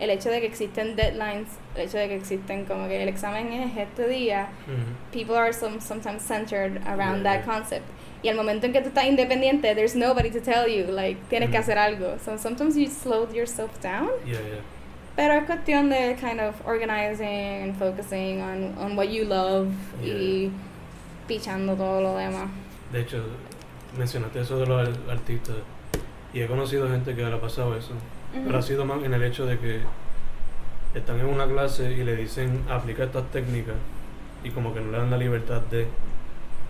el 0.00 0.10
hecho 0.10 0.30
de 0.30 0.40
que 0.40 0.46
existen 0.46 0.94
deadlines, 0.96 1.48
el 1.74 1.82
hecho 1.88 1.98
de 1.98 2.08
que 2.08 2.14
existen 2.16 2.64
como 2.64 2.86
que 2.88 3.02
el 3.02 3.08
examen 3.08 3.52
es 3.52 3.76
este 3.76 4.06
día, 4.08 4.48
people 5.12 5.36
are 5.36 5.52
some, 5.52 5.80
sometimes 5.80 6.22
centered 6.22 6.80
around 6.86 7.22
Yeah, 7.22 7.32
that 7.40 7.44
yeah. 7.44 7.54
concept. 7.54 7.84
Y 8.22 8.28
al 8.28 8.36
momento 8.36 8.66
en 8.66 8.72
que 8.72 8.80
tú 8.80 8.88
estás 8.88 9.04
independiente, 9.06 9.74
there's 9.74 9.94
nobody 9.94 10.30
to 10.30 10.40
tell 10.40 10.66
you, 10.68 10.90
like, 10.92 11.18
tienes 11.30 11.50
que 11.50 11.58
hacer 11.58 11.78
algo. 11.78 12.16
So 12.24 12.36
sometimes 12.36 12.76
you 12.76 12.88
slow 12.88 13.28
yourself 13.32 13.70
down. 13.80 14.08
yeah. 14.26 14.38
Pero 15.16 15.34
es 15.34 15.44
cuestión 15.46 15.88
de 15.90 16.16
kind 16.20 16.40
of 16.40 16.54
organizing 16.64 17.62
and 17.62 17.76
focusing 17.76 18.40
on, 18.40 18.74
on 18.78 18.96
what 18.96 19.08
you 19.08 19.24
love 19.24 19.68
y 20.02 20.48
pichando 21.26 21.74
todo 21.74 22.00
lo 22.00 22.16
demás. 22.16 22.48
De 22.92 23.00
hecho, 23.00 23.24
mencionaste 23.96 24.40
eso 24.40 24.58
de 24.60 24.66
los 24.66 24.88
ar- 24.88 25.10
artistas 25.10 25.56
y 26.32 26.40
he 26.40 26.46
conocido 26.46 26.88
gente 26.88 27.14
que 27.16 27.22
le 27.22 27.34
ha 27.34 27.40
pasado 27.40 27.76
eso. 27.76 27.94
Pero 28.32 28.58
ha 28.58 28.62
sido 28.62 28.84
más 28.84 29.02
en 29.04 29.14
el 29.14 29.22
hecho 29.22 29.46
de 29.46 29.58
que 29.58 29.80
están 30.94 31.20
en 31.20 31.26
una 31.26 31.46
clase 31.46 31.90
y 31.92 32.04
le 32.04 32.16
dicen 32.16 32.62
aplica 32.70 33.04
estas 33.04 33.24
técnicas 33.30 33.74
y 34.44 34.50
como 34.50 34.72
que 34.74 34.80
no 34.80 34.90
le 34.92 34.98
dan 34.98 35.10
la 35.10 35.16
libertad 35.16 35.60
de 35.70 35.86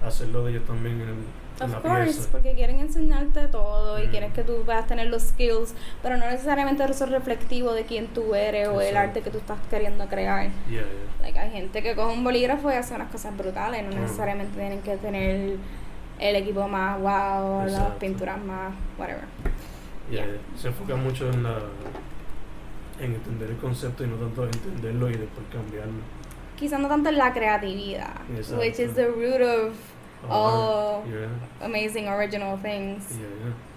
hacerlo 0.05 0.45
de 0.45 0.53
ellos 0.53 0.65
también 0.67 0.97
en, 1.01 1.09
el- 1.09 1.15
Of 1.61 1.83
course, 1.83 2.05
pieza. 2.05 2.29
porque 2.31 2.55
quieren 2.55 2.79
enseñarte 2.79 3.49
todo 3.49 4.01
y 4.01 4.07
quieren 4.07 4.31
que 4.33 4.45
tú 4.45 4.63
puedas 4.65 4.87
tener 4.87 5.09
los 5.09 5.23
skills, 5.25 5.75
pero 6.05 6.17
no 6.17 6.27
necesariamente 6.31 6.85
eso 6.85 7.05
es 7.05 7.11
reflectivo 7.11 7.73
de 7.75 7.83
quién 7.85 8.07
tú 8.07 8.33
eres 8.37 8.69
o 8.69 8.81
el 8.81 8.97
arte 8.97 9.23
que 9.23 9.31
tú 9.31 9.39
estás 9.39 9.59
queriendo 9.69 10.07
crear. 10.07 10.45
Yeah, 10.69 10.83
yeah. 10.83 10.85
Like, 11.21 11.37
hay 11.37 11.51
gente 11.51 11.83
que 11.83 11.97
coge 11.97 12.13
un 12.15 12.23
bolígrafo 12.23 12.71
y 12.71 12.75
hace 12.75 12.95
unas 12.95 13.11
cosas 13.11 13.37
brutales, 13.37 13.83
no 13.85 13.97
Mm. 13.97 14.01
necesariamente 14.03 14.57
tienen 14.57 14.83
que 14.83 14.97
tener 14.99 15.57
el 16.21 16.37
equipo 16.37 16.69
más 16.69 17.01
wow, 17.01 17.67
las 17.67 17.91
pinturas 17.99 18.39
más 18.45 18.73
whatever. 18.97 19.25
Yeah. 20.11 20.27
Se 20.57 20.69
enfoca 20.69 20.97
mucho 20.97 21.31
en 21.31 21.43
la 21.43 21.59
en 23.01 23.15
entender 23.15 23.51
el 23.51 23.57
concepto 23.59 24.05
y 24.05 24.07
no 24.09 24.17
tanto 24.17 24.45
en 24.45 24.51
entenderlo 24.55 25.09
y 25.09 25.13
después 25.13 25.47
cambiarlo. 25.53 26.01
Quizás 26.57 26.81
no 26.81 26.89
tanto 26.89 27.11
en 27.11 27.19
la 27.19 27.33
creatividad, 27.33 28.17
Exacto. 28.37 28.61
which 28.61 28.81
is 28.81 28.95
the 28.95 29.07
root 29.07 29.41
of 29.41 29.75
all 30.29 31.05
yeah, 31.07 31.29
amazing 31.65 32.09
original 32.09 32.59
things. 32.61 33.05
yeah, 33.13 33.29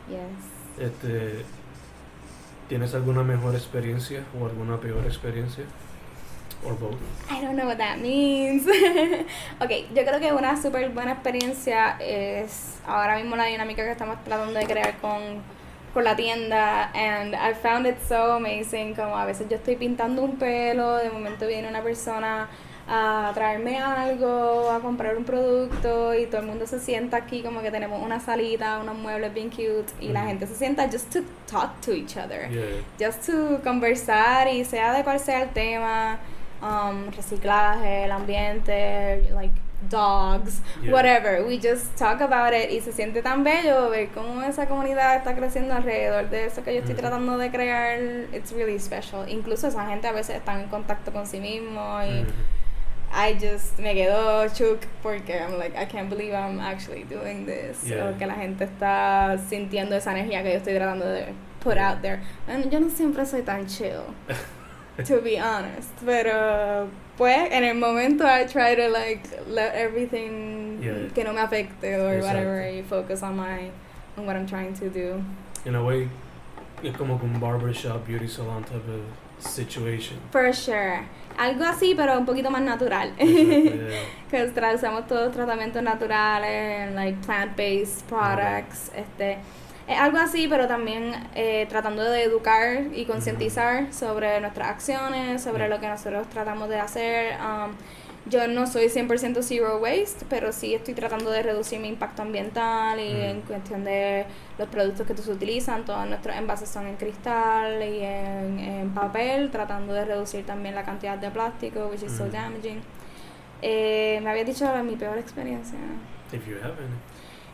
yeah. 0.09 0.17
Yes. 0.17 0.89
Este, 0.89 1.45
¿Tienes 2.67 2.95
alguna 2.95 3.21
mejor 3.21 3.53
experiencia 3.53 4.23
o 4.39 4.45
alguna 4.45 4.77
peor 4.77 5.05
experiencia? 5.05 5.65
Or 6.63 6.73
both. 6.73 6.95
I 7.29 7.41
don't 7.41 7.55
know 7.55 7.65
what 7.65 7.77
that 7.77 7.97
means. 7.99 8.65
ok, 9.59 9.69
yo 9.93 10.05
creo 10.05 10.19
que 10.19 10.31
una 10.31 10.59
súper 10.61 10.89
buena 10.89 11.11
experiencia 11.13 11.97
es 11.99 12.79
ahora 12.87 13.17
mismo 13.17 13.35
la 13.35 13.45
dinámica 13.45 13.83
que 13.83 13.91
estamos 13.91 14.23
tratando 14.23 14.57
de 14.57 14.65
crear 14.65 14.97
con, 14.99 15.41
con 15.93 16.03
la 16.03 16.15
tienda. 16.15 16.91
And 16.93 17.35
I 17.35 17.53
found 17.53 17.85
it 17.85 17.97
so 18.07 18.33
amazing. 18.33 18.95
Como 18.95 19.17
a 19.17 19.25
veces 19.25 19.47
yo 19.49 19.57
estoy 19.57 19.75
pintando 19.75 20.23
un 20.23 20.37
pelo, 20.37 20.97
de 20.97 21.09
momento 21.09 21.47
viene 21.47 21.67
una 21.67 21.81
persona 21.81 22.49
a 22.87 23.31
traerme 23.33 23.79
algo, 23.79 24.69
a 24.69 24.79
comprar 24.81 25.15
un 25.15 25.23
producto 25.23 26.13
y 26.13 26.25
todo 26.25 26.41
el 26.41 26.47
mundo 26.47 26.67
se 26.67 26.79
sienta 26.79 27.17
aquí 27.17 27.41
como 27.41 27.61
que 27.61 27.71
tenemos 27.71 28.01
una 28.03 28.19
salita, 28.19 28.79
unos 28.79 28.97
muebles 28.97 29.33
bien 29.33 29.49
cute 29.49 29.93
y 30.01 30.09
la 30.09 30.25
gente 30.25 30.45
se 30.45 30.55
sienta 30.55 30.89
just 30.91 31.09
to 31.13 31.21
talk 31.49 31.79
to 31.79 31.93
each 31.93 32.17
other 32.17 32.49
Yeah, 32.49 32.81
just 32.99 33.25
to 33.27 33.61
conversar 33.63 34.47
y 34.47 34.65
sea 34.65 34.93
de 34.93 35.03
cuál 35.03 35.19
sea 35.19 35.43
el 35.43 35.49
tema, 35.51 36.19
um, 36.61 37.11
reciclaje, 37.15 38.05
el 38.05 38.11
ambiente, 38.11 39.29
like 39.33 39.53
dogs, 39.89 40.61
Yeah. 40.81 40.91
whatever. 40.93 41.43
We 41.45 41.57
just 41.59 41.95
talk 41.97 42.21
about 42.21 42.53
it 42.53 42.71
y 42.71 42.81
se 42.81 42.91
siente 42.91 43.21
tan 43.21 43.43
bello 43.43 43.89
ver 43.89 44.09
cómo 44.09 44.41
esa 44.43 44.67
comunidad 44.67 45.15
está 45.17 45.35
creciendo 45.35 45.73
alrededor 45.73 46.29
de 46.29 46.45
eso 46.45 46.63
que 46.63 46.73
yo 46.73 46.79
estoy 46.79 46.93
Ujú. 46.93 47.01
tratando 47.01 47.37
de 47.37 47.49
crear. 47.51 47.99
It's 48.33 48.51
really 48.51 48.79
special. 48.79 49.27
Incluso 49.27 49.67
esa 49.67 49.85
gente 49.87 50.07
a 50.07 50.11
veces 50.11 50.35
está 50.37 50.59
en 50.61 50.67
contacto 50.69 51.11
con 51.11 51.25
sí 51.25 51.39
mismo 51.39 51.81
y 52.03 52.21
Mhm. 52.23 52.27
I 53.13 53.33
just 53.33 53.77
me 53.77 53.93
quedo 53.93 54.47
shook 54.47 54.85
porque 55.03 55.33
I'm 55.37 55.57
like 55.59 55.75
I 55.77 55.85
can't 55.85 56.09
believe 56.09 56.33
I'm 56.33 56.59
actually 56.61 57.03
doing 57.03 57.45
this 57.45 57.83
Yeah. 57.83 58.09
o 58.09 58.17
que 58.17 58.25
la 58.25 58.35
gente 58.35 58.63
está 58.63 59.37
sintiendo 59.49 59.95
esa 59.97 60.11
energía 60.11 60.41
que 60.43 60.51
yo 60.51 60.57
estoy 60.59 60.75
tratando 60.75 61.05
de 61.07 61.33
put 61.59 61.77
out 61.77 62.01
there. 62.01 62.21
And 62.47 62.71
yo 62.71 62.79
no 62.79 62.89
siempre 62.89 63.25
soy 63.25 63.41
tan 63.41 63.67
chill, 63.67 64.03
to 65.07 65.21
be 65.21 65.37
honest, 65.41 65.89
pero 66.05 66.87
pues 67.21 67.51
en 67.51 67.63
el 67.63 67.75
momento 67.75 68.23
I 68.25 68.45
try 68.47 68.75
to 68.75 68.89
like 68.89 69.21
let 69.47 69.75
everything 69.75 70.79
Yeah. 70.81 71.07
que 71.13 71.23
no 71.23 71.33
me 71.33 71.39
afecte 71.41 71.95
or 71.99 72.15
Exacto. 72.15 72.25
whatever 72.25 72.67
y 72.67 72.81
focus 72.81 73.21
on 73.21 73.35
my 73.37 73.69
on 74.17 74.25
what 74.25 74.35
I'm 74.35 74.47
trying 74.47 74.73
to 74.79 74.89
do. 74.89 75.23
in 75.63 75.75
a 75.75 75.83
way, 75.83 76.09
es 76.83 76.97
como 76.97 77.19
un 77.21 77.39
barbershop, 77.39 78.07
beauty 78.07 78.27
salon 78.27 78.63
type 78.63 78.81
of 78.89 79.03
situation. 79.37 80.17
For 80.31 80.51
sure. 80.51 81.05
Algo 81.37 81.63
así, 81.65 81.93
pero 81.95 82.17
un 82.17 82.25
poquito 82.25 82.49
más 82.49 82.63
natural. 82.63 83.13
Que 83.15 84.51
usamos 84.75 85.05
todos 85.07 85.31
tratamientos 85.31 85.83
naturales, 85.83 86.91
like 86.95 87.19
plant-based 87.23 88.07
products, 88.07 88.91
este 88.95 89.37
es 89.91 89.99
algo 89.99 90.17
así, 90.17 90.47
pero 90.47 90.67
también 90.67 91.13
eh, 91.35 91.65
tratando 91.69 92.03
de 92.03 92.23
educar 92.23 92.83
y 92.93 93.05
concientizar 93.05 93.93
sobre 93.93 94.39
nuestras 94.41 94.69
acciones, 94.69 95.41
sobre 95.41 95.67
lo 95.69 95.79
que 95.79 95.87
nosotros 95.87 96.27
tratamos 96.29 96.69
de 96.69 96.79
hacer. 96.79 97.33
Um, 97.39 97.71
yo 98.27 98.47
no 98.47 98.67
soy 98.67 98.85
100% 98.89 99.41
zero 99.41 99.79
waste, 99.79 100.25
pero 100.29 100.53
sí 100.53 100.75
estoy 100.75 100.93
tratando 100.93 101.31
de 101.31 101.41
reducir 101.41 101.79
mi 101.79 101.87
impacto 101.87 102.21
ambiental 102.21 102.99
y 102.99 103.11
Mm. 103.13 103.21
en 103.21 103.41
cuestión 103.41 103.83
de 103.83 104.25
los 104.59 104.67
productos 104.69 105.07
que 105.07 105.17
se 105.17 105.31
utilizan. 105.31 105.85
Todos 105.85 106.07
nuestros 106.07 106.35
envases 106.35 106.69
son 106.69 106.85
en 106.87 106.97
cristal 106.97 107.81
y 107.81 108.01
en, 108.03 108.59
en 108.59 108.89
papel, 108.91 109.49
tratando 109.49 109.93
de 109.93 110.05
reducir 110.05 110.45
también 110.45 110.75
la 110.75 110.83
cantidad 110.83 111.17
de 111.17 111.31
plástico, 111.31 111.87
which 111.91 112.03
is 112.03 112.11
so 112.11 112.25
Mm. 112.25 112.31
damaging. 112.31 112.81
Eh, 113.63 114.19
me 114.23 114.29
había 114.29 114.43
dicho 114.43 114.65
mi 114.83 114.95
peor 114.95 115.17
experiencia. 115.17 115.77
If 116.31 116.47
you 116.47 116.55
have 116.57 116.73
any. 116.77 116.95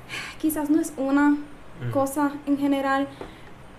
Quizás 0.42 0.70
no 0.70 0.80
es 0.82 0.94
una 0.98 1.38
Mm. 1.82 1.92
cosa 1.92 2.32
en 2.46 2.58
general, 2.58 3.08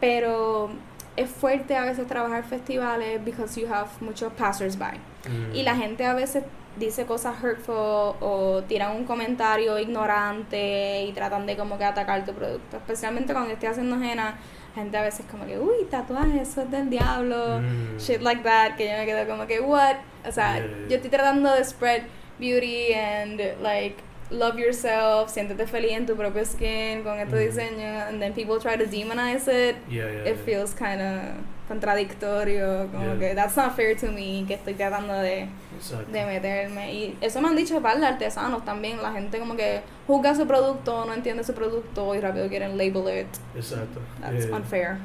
pero 0.01 0.71
es 1.17 1.29
fuerte 1.31 1.77
a 1.77 1.85
veces 1.85 2.07
trabajar 2.07 2.45
festivales 2.45 3.25
because 3.25 3.61
you 3.61 3.67
have 3.73 3.89
muchos 4.01 4.33
passers-by. 4.35 4.97
Mm. 5.29 5.55
Y 5.55 5.63
la 5.63 5.75
gente 5.77 6.05
a 6.05 6.15
veces 6.15 6.45
dice 6.77 7.07
cosas 7.07 7.35
hurtful 7.43 7.75
o 8.21 8.63
tiran 8.69 8.95
un 8.95 9.05
comentario 9.05 9.79
ignorante 9.81 11.03
y 11.03 11.13
tratan 11.13 11.45
de 11.47 11.57
como 11.57 11.77
que 11.77 11.85
atacar 11.85 12.25
tu 12.25 12.33
producto. 12.33 12.77
Especialmente 12.77 13.33
cuando 13.33 13.53
estoy 13.53 13.69
haciendo 13.69 13.97
henna, 13.97 14.37
la 14.77 14.83
gente 14.83 14.97
a 14.97 15.03
veces 15.03 15.27
como 15.29 15.45
que, 15.45 15.59
uy, 15.59 15.87
tatuaje, 15.91 16.41
eso 16.41 16.63
es 16.63 16.71
del 16.71 16.89
diablo, 16.89 17.61
Mm. 17.61 17.97
shit 17.99 18.21
like 18.21 18.43
that, 18.45 18.77
que 18.77 18.85
yo 18.89 18.97
me 18.97 19.07
quedo 19.07 19.27
como 19.27 19.47
que, 19.49 19.59
what? 19.61 19.97
O 20.27 20.31
sea, 20.31 20.59
yeah. 20.59 20.69
yo 20.89 20.97
estoy 20.97 21.11
tratando 21.11 21.53
de 21.53 21.65
spread 21.65 22.03
beauty 22.39 22.95
and 22.95 23.41
like 23.61 23.97
love 24.31 24.59
yourself, 24.59 25.31
siéntete 25.31 25.67
feliz 25.67 25.93
en 25.93 26.07
tu 26.07 26.15
propio 26.17 26.45
skin 26.45 27.03
con 27.03 27.19
este 27.19 27.35
Mm. 27.37 27.39
diseño, 27.39 28.09
and 28.09 28.21
then 28.21 28.33
people 28.35 28.59
try 28.61 28.77
to 28.77 28.85
demonize 28.85 29.49
it 29.49 29.77
Yeah, 29.89 30.05
yeah, 30.05 30.29
it 30.31 30.37
yeah. 30.37 30.45
feels 30.45 30.75
kind 30.75 31.01
of 31.01 31.35
contradictorio, 31.69 32.89
como 32.93 33.05
Yeah. 33.15 33.19
que 33.19 33.35
that's 33.35 33.57
not 33.57 33.75
fair 33.75 33.97
to 33.97 34.07
me, 34.13 34.45
que 34.47 34.55
estoy 34.55 34.75
tratando 34.75 35.15
de, 35.15 35.49
Exacto. 35.77 36.11
de 36.13 36.25
meterme. 36.27 36.93
Y 36.95 37.17
eso 37.21 37.41
me 37.41 37.49
han 37.49 37.57
dicho 37.57 37.81
par 37.81 37.99
de 38.01 38.07
artesanos 38.07 38.65
también, 38.65 39.03
la 39.03 39.13
gente 39.13 39.39
como 39.39 39.57
que 39.57 39.81
juzga 40.07 40.35
su 40.35 40.47
producto, 40.47 41.05
no 41.05 41.13
entiende 41.15 41.45
su 41.45 41.55
producto 41.55 42.15
y 42.15 42.21
rápido 42.21 42.49
quieren 42.49 42.77
label 42.79 43.21
it. 43.21 43.29
Exacto. 43.57 44.01
That's 44.21 44.47
Eh, 44.47 44.51
unfair. 44.53 44.97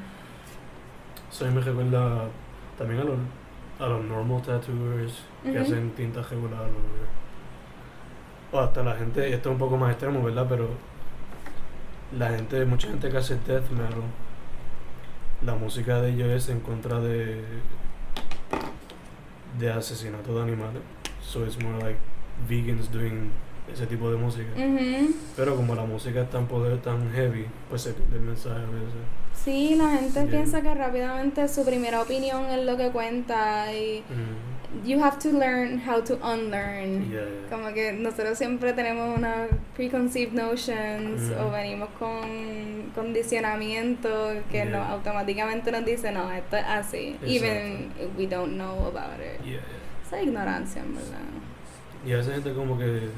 Eso 1.30 1.46
me 1.46 1.60
recuerda 1.60 2.28
también 2.78 3.00
a 3.00 3.04
los, 3.04 3.18
a 3.80 3.86
los 3.86 4.04
normal 4.04 4.40
tattooers 4.42 5.22
que 5.42 5.50
Ujú. 5.50 5.60
hacen 5.60 5.90
tinta 5.92 6.22
regular 6.22 6.62
o, 6.62 7.23
hasta 8.60 8.82
la 8.82 8.94
gente, 8.94 9.32
esto 9.32 9.48
es 9.48 9.52
un 9.52 9.58
poco 9.58 9.76
más 9.76 9.90
extremo, 9.90 10.22
¿verdad? 10.22 10.46
Pero 10.48 10.68
la 12.16 12.30
gente, 12.30 12.64
mucha 12.64 12.88
gente 12.88 13.10
que 13.10 13.16
hace 13.16 13.36
death 13.46 13.70
metal, 13.70 14.02
la 15.44 15.54
música 15.54 16.00
de 16.00 16.10
ellos 16.10 16.28
es 16.28 16.48
en 16.48 16.60
contra 16.60 17.00
de 17.00 17.42
de 19.58 19.70
asesinato 19.70 20.34
de 20.34 20.42
animales. 20.42 20.82
So 21.22 21.44
it's 21.44 21.58
more 21.60 21.78
like 21.78 21.98
vegans 22.48 22.90
doing 22.90 23.30
ese 23.72 23.86
tipo 23.86 24.10
de 24.10 24.16
música. 24.16 24.50
Ujú. 24.56 25.14
Pero 25.36 25.56
como 25.56 25.74
la 25.74 25.84
música 25.84 26.22
es 26.22 26.30
tan 26.30 26.46
poder, 26.46 26.78
tan 26.82 27.10
heavy, 27.12 27.46
pues 27.68 27.82
se 27.82 27.92
pierde 27.92 28.16
el 28.16 28.22
mensaje 28.22 28.56
a 28.56 28.66
veces. 28.70 29.02
Sí, 29.44 29.74
la 29.76 29.90
gente 29.90 30.20
Yeah. 30.20 30.30
piensa 30.30 30.62
que 30.62 30.74
rápidamente 30.74 31.46
su 31.48 31.64
primera 31.64 32.00
opinión 32.02 32.44
es 32.46 32.64
lo 32.64 32.76
que 32.76 32.90
cuenta 32.90 33.72
y 33.74 34.02
Mm, 34.08 34.86
you 34.88 35.02
have 35.02 35.18
to 35.18 35.30
learn 35.36 35.80
how 35.86 36.00
to 36.02 36.14
unlearn. 36.22 37.10
yeah, 37.10 37.20
yeah. 37.20 37.50
Como 37.50 37.72
que 37.74 37.92
nosotros 37.92 38.38
siempre 38.38 38.72
tenemos 38.72 39.16
unas 39.18 39.48
preconceived 39.76 40.32
notions 40.32 41.20
Mm. 41.22 41.40
o 41.40 41.50
venimos 41.50 41.88
con 41.98 42.90
condicionamiento 42.94 44.08
que 44.50 44.64
nos 44.64 44.86
automáticamente 44.88 45.72
nos 45.72 45.84
dice 45.84 46.10
no, 46.12 46.30
esto 46.32 46.56
es 46.56 46.64
así, 46.66 47.16
even 47.26 47.90
if 48.00 48.16
we 48.18 48.26
don't 48.26 48.52
know 48.54 48.86
about 48.86 49.18
it. 49.20 49.58
Esa 50.06 50.22
ignorancia, 50.22 50.82
en 50.82 50.94
verdad. 50.94 51.18
Y 52.06 52.12
a 52.12 52.16
veces 52.18 52.34
gente 52.34 52.52
como 52.54 52.78
que 52.78 53.08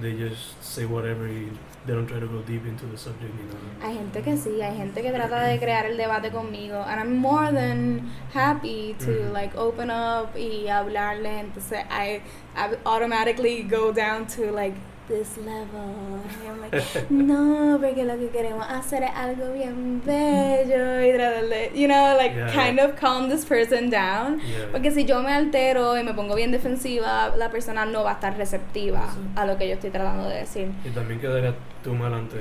they 0.00 0.12
just 0.14 0.62
say 0.62 0.84
whatever 0.86 1.26
y 1.28 1.48
they 1.86 1.92
don't 1.94 2.06
try 2.06 2.18
to 2.20 2.26
go 2.26 2.40
deep 2.42 2.64
into 2.66 2.86
the 2.86 2.96
subject 2.96 3.32
ni 3.34 3.42
nada. 3.44 3.58
Hay 3.86 3.94
gente 3.98 4.22
que 4.22 4.36
sí, 4.36 4.62
hay 4.62 4.76
gente 4.76 5.02
que 5.02 5.10
trata 5.10 5.42
de 5.42 5.58
crear 5.58 5.84
el 5.86 5.96
debate 5.96 6.30
conmigo 6.30 6.82
and 6.86 7.00
I'm 7.00 7.16
more 7.16 7.50
than 7.52 8.10
happy 8.32 8.94
to 9.00 9.10
Mm. 9.10 9.32
like 9.32 9.54
open 9.56 9.90
up 9.90 10.34
y 10.36 10.68
hablarle, 10.68 11.40
entonces 11.40 11.84
I, 11.90 12.22
I 12.56 12.76
automatically 12.86 13.62
go 13.64 13.92
down 13.92 14.26
to 14.36 14.50
like 14.52 14.74
this 15.08 15.36
level. 15.38 16.20
Like, 16.60 17.06
no, 17.10 17.78
porque 17.80 18.04
lo 18.04 18.16
que 18.18 18.28
queremos 18.28 18.66
hacer 18.68 19.02
es 19.02 19.10
algo 19.14 19.52
bien 19.52 20.00
bello 20.04 21.02
y 21.02 21.12
tratar 21.16 21.44
de, 21.48 21.72
you 21.74 21.86
know, 21.86 22.16
like 22.16 22.34
Yeah. 22.34 22.48
kind 22.52 22.78
of 22.80 22.94
calm 22.98 23.28
this 23.28 23.44
person 23.44 23.90
down. 23.90 24.38
Yeah. 24.40 24.70
Porque 24.72 24.90
si 24.90 25.04
yo 25.04 25.22
me 25.22 25.32
altero 25.32 25.98
y 25.98 26.04
me 26.04 26.14
pongo 26.14 26.34
bien 26.34 26.50
defensiva, 26.52 27.34
la 27.36 27.50
persona 27.50 27.84
no 27.84 28.04
va 28.04 28.10
a 28.10 28.14
estar 28.14 28.36
receptiva 28.36 29.00
Exacto. 29.00 29.20
a 29.40 29.46
lo 29.46 29.58
que 29.58 29.68
yo 29.68 29.74
estoy 29.74 29.90
tratando 29.90 30.28
de 30.28 30.36
decir. 30.38 30.70
Y 30.84 30.90
también 30.90 31.20
quedaría 31.20 31.54
tú 31.82 31.94
mal 31.94 32.14
ante 32.14 32.36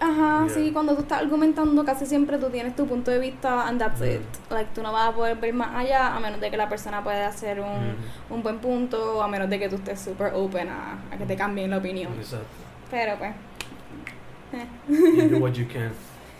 Ajá, 0.00 0.46
Yeah. 0.46 0.54
sí, 0.54 0.70
cuando 0.72 0.94
tú 0.94 1.02
estás 1.02 1.20
argumentando 1.20 1.84
casi 1.84 2.06
siempre 2.06 2.38
tú 2.38 2.48
tienes 2.48 2.74
tu 2.74 2.86
punto 2.86 3.10
de 3.10 3.18
vista 3.18 3.68
and 3.68 3.78
that's 3.78 4.00
it. 4.00 4.20
Mm. 4.20 4.52
Like, 4.54 4.70
tú 4.74 4.82
no 4.82 4.92
vas 4.92 5.10
a 5.10 5.12
poder 5.14 5.36
ver 5.36 5.52
más 5.52 5.74
allá 5.76 6.16
a 6.16 6.20
menos 6.20 6.40
de 6.40 6.50
que 6.50 6.56
la 6.56 6.68
persona 6.70 7.04
pueda 7.04 7.28
hacer 7.28 7.60
un, 7.60 7.66
Mm. 7.68 8.32
un 8.34 8.42
buen 8.42 8.58
punto 8.60 9.22
a 9.22 9.28
menos 9.28 9.50
de 9.50 9.58
que 9.58 9.68
tú 9.68 9.76
estés 9.76 10.00
súper 10.00 10.32
open 10.34 10.68
a, 10.70 10.98
a 11.12 11.18
que 11.18 11.26
te 11.26 11.36
cambien 11.36 11.70
la 11.70 11.76
opinión. 11.78 12.12
Exacto. 12.14 12.46
Pero 12.90 13.16
pues... 13.18 13.32
eh. 14.54 14.66
You 14.88 15.28
do 15.28 15.38
what 15.44 15.52
you 15.52 15.66
can. 15.68 15.92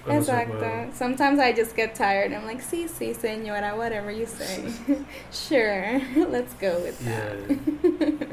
Exacto. 0.08 0.64
Sometimes 0.94 1.38
I 1.38 1.52
just 1.52 1.76
get 1.76 1.94
tired. 1.94 2.32
I'm 2.32 2.46
like, 2.46 2.62
sí, 2.62 2.88
sí, 2.88 3.12
señora, 3.14 3.74
whatever 3.76 4.10
you 4.10 4.24
say. 4.26 4.64
sure, 5.30 6.00
let's 6.30 6.54
go 6.54 6.78
with 6.82 6.98
that. 7.04 7.36
Yeah. 7.46 8.26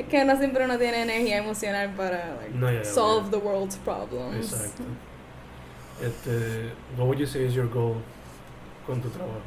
Es 0.00 0.06
que 0.08 0.24
no 0.24 0.36
siempre 0.38 0.64
uno 0.64 0.78
tiene 0.78 1.02
energía 1.02 1.38
emocional 1.38 1.90
para 1.96 2.36
like, 2.40 2.54
No, 2.54 2.70
yeah, 2.70 2.84
solve 2.84 3.24
yeah. 3.24 3.38
the 3.38 3.38
world's 3.38 3.76
problems. 3.76 4.52
Exacto. 4.52 4.82
Este, 6.02 6.72
what 6.96 7.06
would 7.06 7.18
you 7.18 7.26
say 7.26 7.44
is 7.44 7.54
your 7.54 7.66
goal 7.66 7.96
con 8.86 9.00
tu 9.02 9.08
trabajo? 9.10 9.42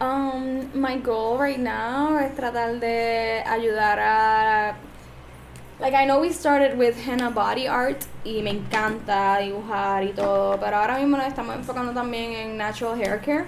Um, 0.00 0.70
my 0.74 0.96
goal 0.96 1.38
right 1.38 1.58
now 1.58 2.18
es 2.18 2.32
tratar 2.36 2.78
de 2.78 3.42
ayudar 3.44 3.98
a 3.98 4.76
like 5.80 5.94
I 5.94 6.04
know 6.04 6.20
we 6.20 6.30
started 6.32 6.76
with 6.78 6.96
henna 6.96 7.30
body 7.30 7.66
art 7.66 8.04
y 8.24 8.42
me 8.42 8.50
encanta 8.50 9.38
dibujar 9.40 10.04
y 10.04 10.12
todo, 10.12 10.58
pero 10.60 10.76
ahora 10.76 10.98
mismo 10.98 11.16
nos 11.16 11.26
estamos 11.26 11.56
enfocando 11.56 11.92
también 11.92 12.32
en 12.32 12.56
natural 12.56 12.96
hair 13.00 13.20
care 13.20 13.46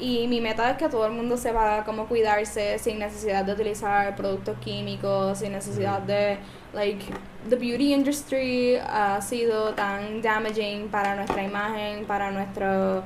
y 0.00 0.26
mi 0.28 0.40
meta 0.40 0.70
es 0.70 0.76
que 0.76 0.88
todo 0.88 1.06
el 1.06 1.12
mundo 1.12 1.36
sepa 1.36 1.84
cómo 1.84 2.06
cuidarse 2.06 2.78
sin 2.78 2.98
necesidad 2.98 3.44
de 3.44 3.52
utilizar 3.52 4.16
productos 4.16 4.56
químicos, 4.58 5.38
sin 5.38 5.52
necesidad 5.52 6.00
de 6.00 6.38
like 6.72 7.04
the 7.48 7.56
beauty 7.56 7.92
industry 7.92 8.76
ha 8.76 9.20
sido 9.20 9.74
tan 9.74 10.22
damaging 10.22 10.88
para 10.88 11.14
nuestra 11.16 11.42
imagen, 11.42 12.04
para 12.06 12.30
nuestro 12.30 13.02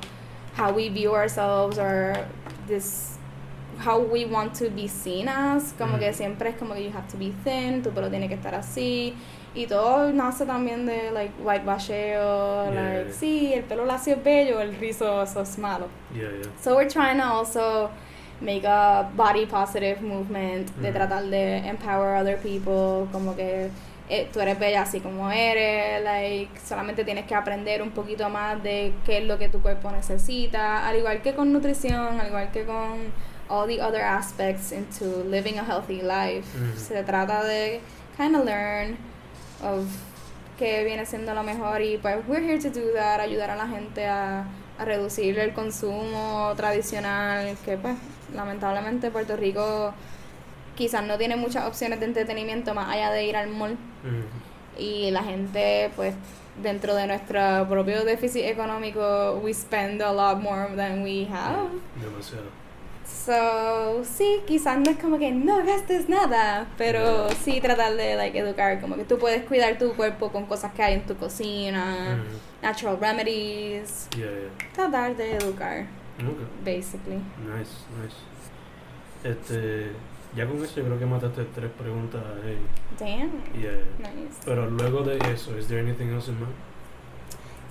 how 0.59 0.73
we 0.73 0.89
view 0.89 1.13
ourselves 1.15 1.79
or 1.79 2.15
this 2.69 3.19
how 3.85 3.99
we 3.99 4.25
want 4.25 4.55
to 4.57 4.71
be 4.71 4.87
seen 4.87 5.29
as 5.29 5.75
como 5.77 5.97
Mm. 5.97 5.99
que 6.01 6.13
siempre 6.15 6.51
es 6.51 6.57
como 6.57 6.75
que 6.75 6.85
you 6.85 6.91
have 6.97 7.09
to 7.11 7.19
be 7.19 7.33
thin 7.43 7.83
tu 7.83 7.91
pelo 7.91 8.09
tiene 8.09 8.29
que 8.29 8.35
estar 8.35 8.55
así 8.55 9.15
y 9.55 9.67
todo 9.67 10.13
nace 10.13 10.45
también 10.47 10.85
de 10.87 11.11
like 11.13 11.33
Yeah. 11.43 12.71
like 12.75 13.13
sí 13.13 13.53
el 13.55 13.63
pelo 13.65 13.85
lacio 13.85 14.15
es 14.15 14.25
bello 14.25 14.61
el 14.61 14.75
rizo 14.77 15.23
eso 15.23 15.43
es 15.43 15.59
malo 15.59 15.87
Yeah, 16.15 16.31
yeah. 16.31 16.51
So 16.63 16.77
we're 16.77 16.89
trying 16.89 17.19
to 17.19 17.25
also 17.25 17.91
make 18.41 18.65
a 18.67 19.09
body 19.17 19.47
positive 19.47 20.01
movement 20.03 20.71
de 20.77 20.91
Mm. 20.91 20.95
tratar 20.95 21.25
de 21.31 21.59
empower 21.69 22.17
other 22.21 22.37
people, 22.39 23.09
como 23.13 23.35
que 23.37 23.69
eh, 24.11 24.29
tú 24.33 24.41
eres 24.41 24.59
bella 24.59 24.83
así 24.83 25.01
como 25.01 25.31
eres, 25.31 26.03
like 26.05 26.51
solamente 26.61 27.05
tienes 27.05 27.25
que 27.27 27.35
aprender 27.35 27.81
un 27.81 27.91
poquito 27.91 28.29
más 28.29 28.63
de 28.63 28.93
qué 29.07 29.19
es 29.19 29.25
lo 29.25 29.39
que 29.39 29.49
tu 29.49 29.63
cuerpo 29.63 29.91
necesita, 29.91 30.87
al 30.87 30.97
igual 30.99 31.23
que 31.23 31.35
con 31.35 31.53
nutrición, 31.53 32.21
al 32.21 32.27
igual 32.27 32.51
que 32.53 32.65
con 32.65 33.13
all 33.49 33.67
the 33.67 33.81
other 33.81 34.03
aspects 34.03 34.73
into 34.73 35.25
living 35.31 35.59
a 35.59 35.65
healthy 35.65 36.03
life. 36.03 36.45
Mm. 36.59 36.77
Se 36.77 37.03
trata 37.03 37.43
de 37.45 37.81
kind 38.19 38.37
of 38.37 38.45
learn 38.45 38.97
of 39.65 39.85
qué 40.59 40.85
viene 40.85 41.05
siendo 41.07 41.35
lo 41.35 41.43
mejor 41.43 41.83
y 41.83 41.99
pues 41.99 42.19
we're 42.29 42.45
here 42.45 42.59
to 42.59 42.71
do 42.71 42.93
that, 42.95 43.21
ayudar 43.21 43.51
a 43.51 43.57
la 43.57 43.67
gente 43.67 44.07
a, 44.07 44.47
a 44.79 44.85
reducir 44.85 45.39
el 45.39 45.53
consumo 45.53 46.53
tradicional 46.57 47.57
que 47.65 47.77
pues 47.77 47.97
lamentablemente 48.35 49.11
Puerto 49.11 49.37
Rico 49.37 49.93
quizás 50.77 51.05
no 51.05 51.19
tiene 51.19 51.37
muchas 51.37 51.67
opciones 51.67 52.01
de 52.01 52.07
entretenimiento 52.07 52.75
más 52.75 52.89
allá 52.91 53.11
de 53.11 53.25
ir 53.25 53.37
al 53.37 53.49
mall 53.49 53.77
y 54.79 55.11
la 55.11 55.23
gente 55.23 55.91
pues 55.97 56.15
dentro 56.63 56.95
de 56.95 57.07
nuestro 57.07 57.67
propio 57.69 58.05
déficit 58.05 58.45
económico, 58.45 59.41
we 59.43 59.53
spend 59.53 60.01
a 60.03 60.13
lot 60.13 60.41
more 60.41 60.69
than 60.77 61.03
we 61.03 61.27
have. 61.31 61.69
Demasiado. 62.01 62.64
So, 63.07 64.03
sí, 64.05 64.41
quizás 64.47 64.79
no 64.79 64.91
es 64.91 64.99
como 64.99 65.19
que 65.19 65.31
no 65.33 65.65
gastes 65.65 66.09
nada, 66.09 66.67
pero 66.79 67.29
sí 67.31 67.61
tratar 67.61 67.95
de 67.97 68.17
like, 68.17 68.39
educar, 68.39 68.81
como 68.81 68.97
que 68.97 69.05
tú 69.05 69.19
puedes 69.19 69.45
cuidar 69.45 69.79
tu 69.79 69.95
cuerpo 69.95 70.31
con 70.31 70.47
cosas 70.47 70.73
que 70.73 70.83
hay 70.83 70.95
en 70.95 71.07
tu 71.07 71.15
cocina, 71.17 72.17
Mm. 72.19 72.63
natural 72.65 72.99
remedies, 73.01 74.09
Yeah, 74.17 74.27
yeah. 74.31 74.51
tratar 74.75 75.17
de 75.17 75.37
educar, 75.37 75.87
Okay. 76.19 76.47
basically. 76.65 77.17
Nice, 77.17 77.73
nice. 78.03 78.17
Este, 79.23 79.91
ya 80.37 80.47
con 80.47 80.63
eso 80.63 80.77
yo 80.81 80.85
creo 80.87 80.99
que 80.99 81.07
mataste 81.07 81.45
tres 81.55 81.71
preguntas 81.79 82.23
ahí. 82.45 82.59
Damn, 82.99 83.31
Yeah. 83.61 83.73
nice. 83.99 84.37
Pero 84.45 84.69
luego 84.71 85.03
de 85.03 85.17
eso, 85.33 85.57
¿is 85.59 85.67
there 85.69 85.81
anything 85.81 86.09
else 86.13 86.31
in 86.31 86.39
mind? 86.39 86.53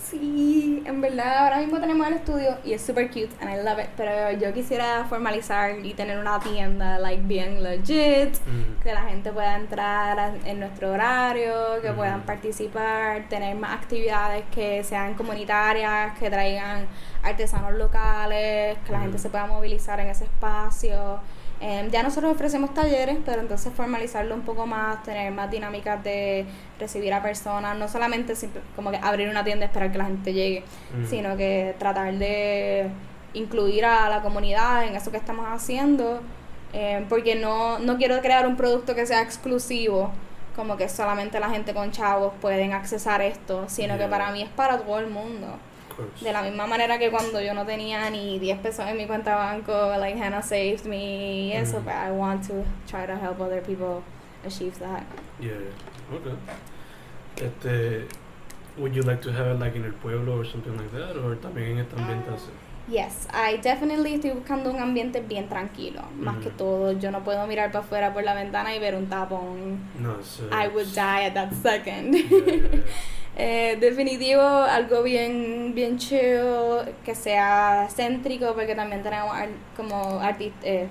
Sí, 0.10 0.84
en 0.86 1.02
verdad 1.02 1.46
ahora 1.46 1.58
mismo 1.60 1.80
tenemos 1.80 2.06
el 2.08 2.14
estudio 2.16 2.58
y 2.66 2.74
es 2.74 2.82
super 2.82 3.08
cute 3.10 3.30
and 3.42 3.50
I 3.50 3.64
love 3.64 3.80
it, 3.80 3.90
pero 3.96 4.32
yo 4.38 4.54
quisiera 4.54 5.06
formalizar 5.08 5.80
y 5.84 5.94
tener 5.94 6.18
una 6.20 6.40
tienda 6.40 7.00
like 7.00 7.24
bien 7.26 7.64
legit, 7.64 8.36
Mm. 8.46 8.82
que 8.84 8.94
la 8.94 9.04
gente 9.04 9.32
pueda 9.32 9.56
entrar 9.56 10.20
a- 10.20 10.34
en 10.46 10.60
nuestro 10.60 10.92
horario, 10.92 11.82
que 11.82 11.88
Ujú. 11.88 11.98
puedan 11.98 12.22
participar, 12.24 13.28
tener 13.30 13.56
más 13.56 13.74
actividades 13.76 14.44
que 14.54 14.84
sean 14.84 15.14
comunitarias, 15.14 16.18
que 16.20 16.30
traigan 16.30 16.86
artesanos 17.24 17.72
locales, 17.74 18.78
que 18.86 18.92
la 18.92 19.00
gente 19.00 19.16
Ujú. 19.16 19.24
se 19.24 19.30
pueda 19.30 19.46
movilizar 19.48 20.00
en 20.02 20.10
ese 20.10 20.26
espacio. 20.26 21.20
Em, 21.66 21.90
ya 21.92 22.04
nosotros 22.04 22.34
ofrecemos 22.34 22.74
talleres, 22.74 23.18
pero 23.26 23.40
entonces 23.40 23.72
formalizarlo 23.74 24.36
un 24.36 24.42
poco 24.42 24.68
más, 24.68 25.02
tener 25.04 25.32
más 25.32 25.50
dinámicas 25.50 26.04
de 26.04 26.46
recibir 26.78 27.14
a 27.14 27.22
personas, 27.22 27.78
no 27.78 27.88
solamente 27.88 28.36
simple- 28.36 28.60
como 28.76 28.92
que 28.92 28.98
abrir 28.98 29.30
una 29.30 29.46
tienda 29.46 29.66
y 29.66 29.68
esperar 29.68 29.90
que 29.90 29.98
la 29.98 30.06
gente 30.06 30.34
llegue, 30.34 30.64
Mm. 30.94 31.06
sino 31.06 31.38
que 31.38 31.74
tratar 31.80 32.14
de 32.16 32.90
incluir 33.34 33.86
a 33.86 34.10
la 34.10 34.22
comunidad 34.22 34.84
en 34.86 34.96
eso 34.98 35.10
que 35.10 35.16
estamos 35.18 35.46
haciendo, 35.50 36.20
eh, 36.74 37.06
porque 37.08 37.36
no, 37.36 37.80
no 37.80 37.96
quiero 37.98 38.20
crear 38.20 38.46
un 38.46 38.58
producto 38.58 38.94
que 38.94 39.06
sea 39.06 39.22
exclusivo, 39.22 40.12
como 40.58 40.76
que 40.76 40.90
solamente 40.90 41.40
la 41.40 41.50
gente 41.50 41.74
con 41.74 41.92
chavos 41.92 42.34
pueden 42.42 42.74
accesar 42.74 43.22
esto, 43.22 43.64
sino 43.70 43.98
que 43.98 44.06
para 44.08 44.32
mí 44.32 44.42
es 44.42 44.50
para 44.50 44.78
todo 44.80 45.00
el 45.00 45.08
mundo. 45.08 45.48
De 46.22 46.32
la 46.32 46.42
misma 46.42 46.66
manera 46.68 46.98
que 47.00 47.10
cuando 47.12 47.42
yo 47.42 47.54
no 47.54 47.66
tenía 47.66 48.10
ni 48.10 48.40
10 48.40 48.60
pesos 48.60 48.86
en 48.88 48.98
mi 48.98 49.06
cuenta 49.06 49.32
de 49.32 49.36
banco, 49.38 49.96
like 50.00 50.18
Hannah 50.22 50.42
saved 50.42 50.86
me 50.86 51.48
y 51.48 51.54
eso, 51.54 51.80
Mm. 51.80 51.86
but 51.86 51.94
I 51.94 52.12
want 52.12 52.48
to 52.48 52.64
try 52.88 53.06
to 53.06 53.14
help 53.16 53.40
other 53.42 53.62
people 53.62 54.02
achieve 54.46 54.78
that. 54.80 55.04
Yeah, 55.40 55.54
okay. 56.14 56.36
Este, 57.38 58.08
would 58.78 58.94
you 58.96 59.04
like 59.04 59.22
to 59.22 59.32
have 59.32 59.48
it 59.56 59.60
like 59.60 59.76
en 59.76 59.86
el 59.86 59.94
pueblo 59.94 60.38
or 60.40 60.46
something 60.46 60.76
like 60.78 60.92
that, 60.92 61.16
or 61.18 61.36
también 61.38 61.78
en 61.80 61.88
ambiente 61.98 62.30
Ah. 62.32 62.36
así? 62.36 62.50
Yes, 62.86 63.28
I 63.34 63.58
definitely 63.62 64.16
estoy 64.16 64.32
buscando 64.32 64.70
un 64.70 64.82
ambiente 64.82 65.22
bien 65.22 65.48
tranquilo, 65.48 66.02
más 66.20 66.38
que 66.44 66.50
todo. 66.50 66.92
Yo 66.92 67.12
no 67.12 67.24
puedo 67.24 67.48
mirar 67.48 67.72
para 67.72 67.86
afuera 67.86 68.14
por 68.14 68.24
la 68.24 68.34
ventana 68.34 68.76
y 68.76 68.80
ver 68.80 68.96
un 68.96 69.08
tapón. 69.08 69.80
No, 70.00 70.16
eh, 70.20 70.50
I 70.52 70.68
would 70.68 70.88
die 70.94 71.26
at 71.28 71.34
that 71.34 71.54
second. 71.54 72.14
Yeah, 72.30 72.30
yeah, 72.46 72.56
yeah. 72.56 72.82
Eh, 73.36 73.78
definitivo, 73.80 74.44
algo 74.44 75.02
bien, 75.02 75.72
bien 75.74 75.98
chill, 75.98 76.94
que 77.04 77.16
sea 77.16 77.88
céntrico, 77.90 78.54
porque 78.54 78.76
también 78.76 79.02
tenemos 79.02 79.34
ar- 79.34 79.50
como 79.76 80.20
artistas, 80.20 80.88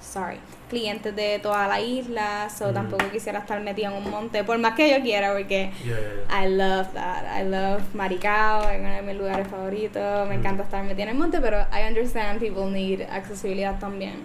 sorry, 0.00 0.38
clientes 0.68 1.14
de 1.14 1.38
toda 1.38 1.68
la 1.68 1.80
isla, 1.80 2.48
so 2.50 2.70
Mm. 2.70 2.74
tampoco 2.74 3.08
quisiera 3.10 3.38
estar 3.40 3.60
metida 3.60 3.88
en 3.88 4.02
un 4.04 4.10
monte, 4.10 4.42
por 4.44 4.58
más 4.58 4.74
que 4.74 4.90
yo 4.90 5.00
quiera, 5.02 5.32
porque 5.32 5.70
Yeah, 5.84 5.96
yeah, 5.96 5.98
yeah. 6.28 6.44
I 6.44 6.48
love 6.48 6.88
that, 6.94 7.24
I 7.40 7.44
love 7.48 7.82
Maricao, 7.94 8.68
es 8.70 8.80
uno 8.80 8.90
de 8.94 9.02
mis 9.02 9.16
lugares 9.16 9.46
favoritos, 9.48 10.28
me 10.28 10.36
Mm. 10.36 10.40
encanta 10.40 10.62
estar 10.64 10.82
metida 10.84 11.04
en 11.04 11.08
el 11.10 11.14
monte, 11.16 11.40
pero 11.40 11.58
I 11.72 11.88
understand 11.88 12.40
people 12.40 12.66
need 12.70 13.02
accesibilidad 13.10 13.78
también. 13.78 14.24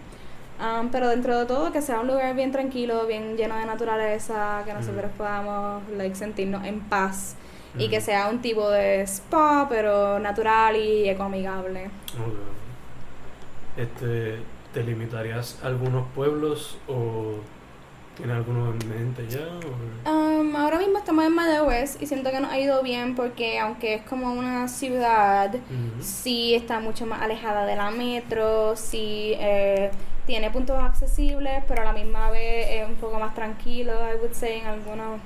Um, 0.60 0.89
pero 0.89 1.10
dentro 1.10 1.39
de 1.39 1.45
todo, 1.47 1.71
que 1.71 1.82
sea 1.82 1.99
un 1.99 2.08
lugar 2.08 2.36
bien 2.36 2.51
tranquilo, 2.51 3.06
bien 3.08 3.36
lleno 3.36 3.56
de 3.58 3.65
naturaleza, 3.65 4.62
que 4.65 4.73
nosotros 4.73 5.12
Mm. 5.13 5.17
podamos 5.17 5.84
like, 5.97 6.15
sentirnos 6.15 6.63
en 6.65 6.82
paz 6.82 7.36
y 7.77 7.88
que 7.89 8.01
sea 8.01 8.27
un 8.27 8.41
tipo 8.41 8.69
de 8.69 9.01
spa, 9.08 9.65
pero 9.69 10.19
natural 10.19 10.75
y 10.75 11.08
ecoamigable. 11.10 11.89
Okay. 12.13 13.84
Este, 13.86 14.39
¿te 14.73 14.84
limitarías 14.84 15.60
a 15.63 15.67
algunos 15.67 16.07
pueblos 16.15 16.77
o 16.88 17.36
tienes 18.15 18.36
algunos 18.38 18.81
en 18.81 18.89
mente 18.89 19.27
ya? 19.27 19.47
Um, 20.10 20.55
ahora 20.55 20.77
mismo 20.77 20.97
estamos 20.97 21.25
en 21.25 21.34
Mayagüez 21.34 21.97
y 22.01 22.05
siento 22.05 22.31
que 22.31 22.39
nos 22.39 22.51
ha 22.51 22.60
ido 22.60 22.81
bien 22.84 23.15
porque 23.15 23.60
aunque 23.60 23.95
es 23.95 24.01
como 24.03 24.34
una 24.34 24.67
ciudad, 24.67 25.53
Ujú. 25.53 26.01
sí 26.01 26.55
está 26.55 26.79
mucho 26.79 27.05
más 27.05 27.21
alejada 27.21 27.65
de 27.65 27.75
la 27.75 27.91
metro, 27.91 28.75
sí 28.75 29.34
eh, 29.39 29.91
tiene 30.25 30.49
puntos 30.51 30.81
accesibles, 30.81 31.63
pero 31.67 31.81
a 31.81 31.86
la 31.86 31.93
misma 31.93 32.29
vez 32.29 32.67
es 32.69 32.88
un 32.88 32.95
poco 32.95 33.19
más 33.19 33.34
tranquilo, 33.34 33.93
I 33.93 34.17
would 34.17 34.34
say, 34.34 34.60
en 34.60 34.67
algunos 34.67 35.19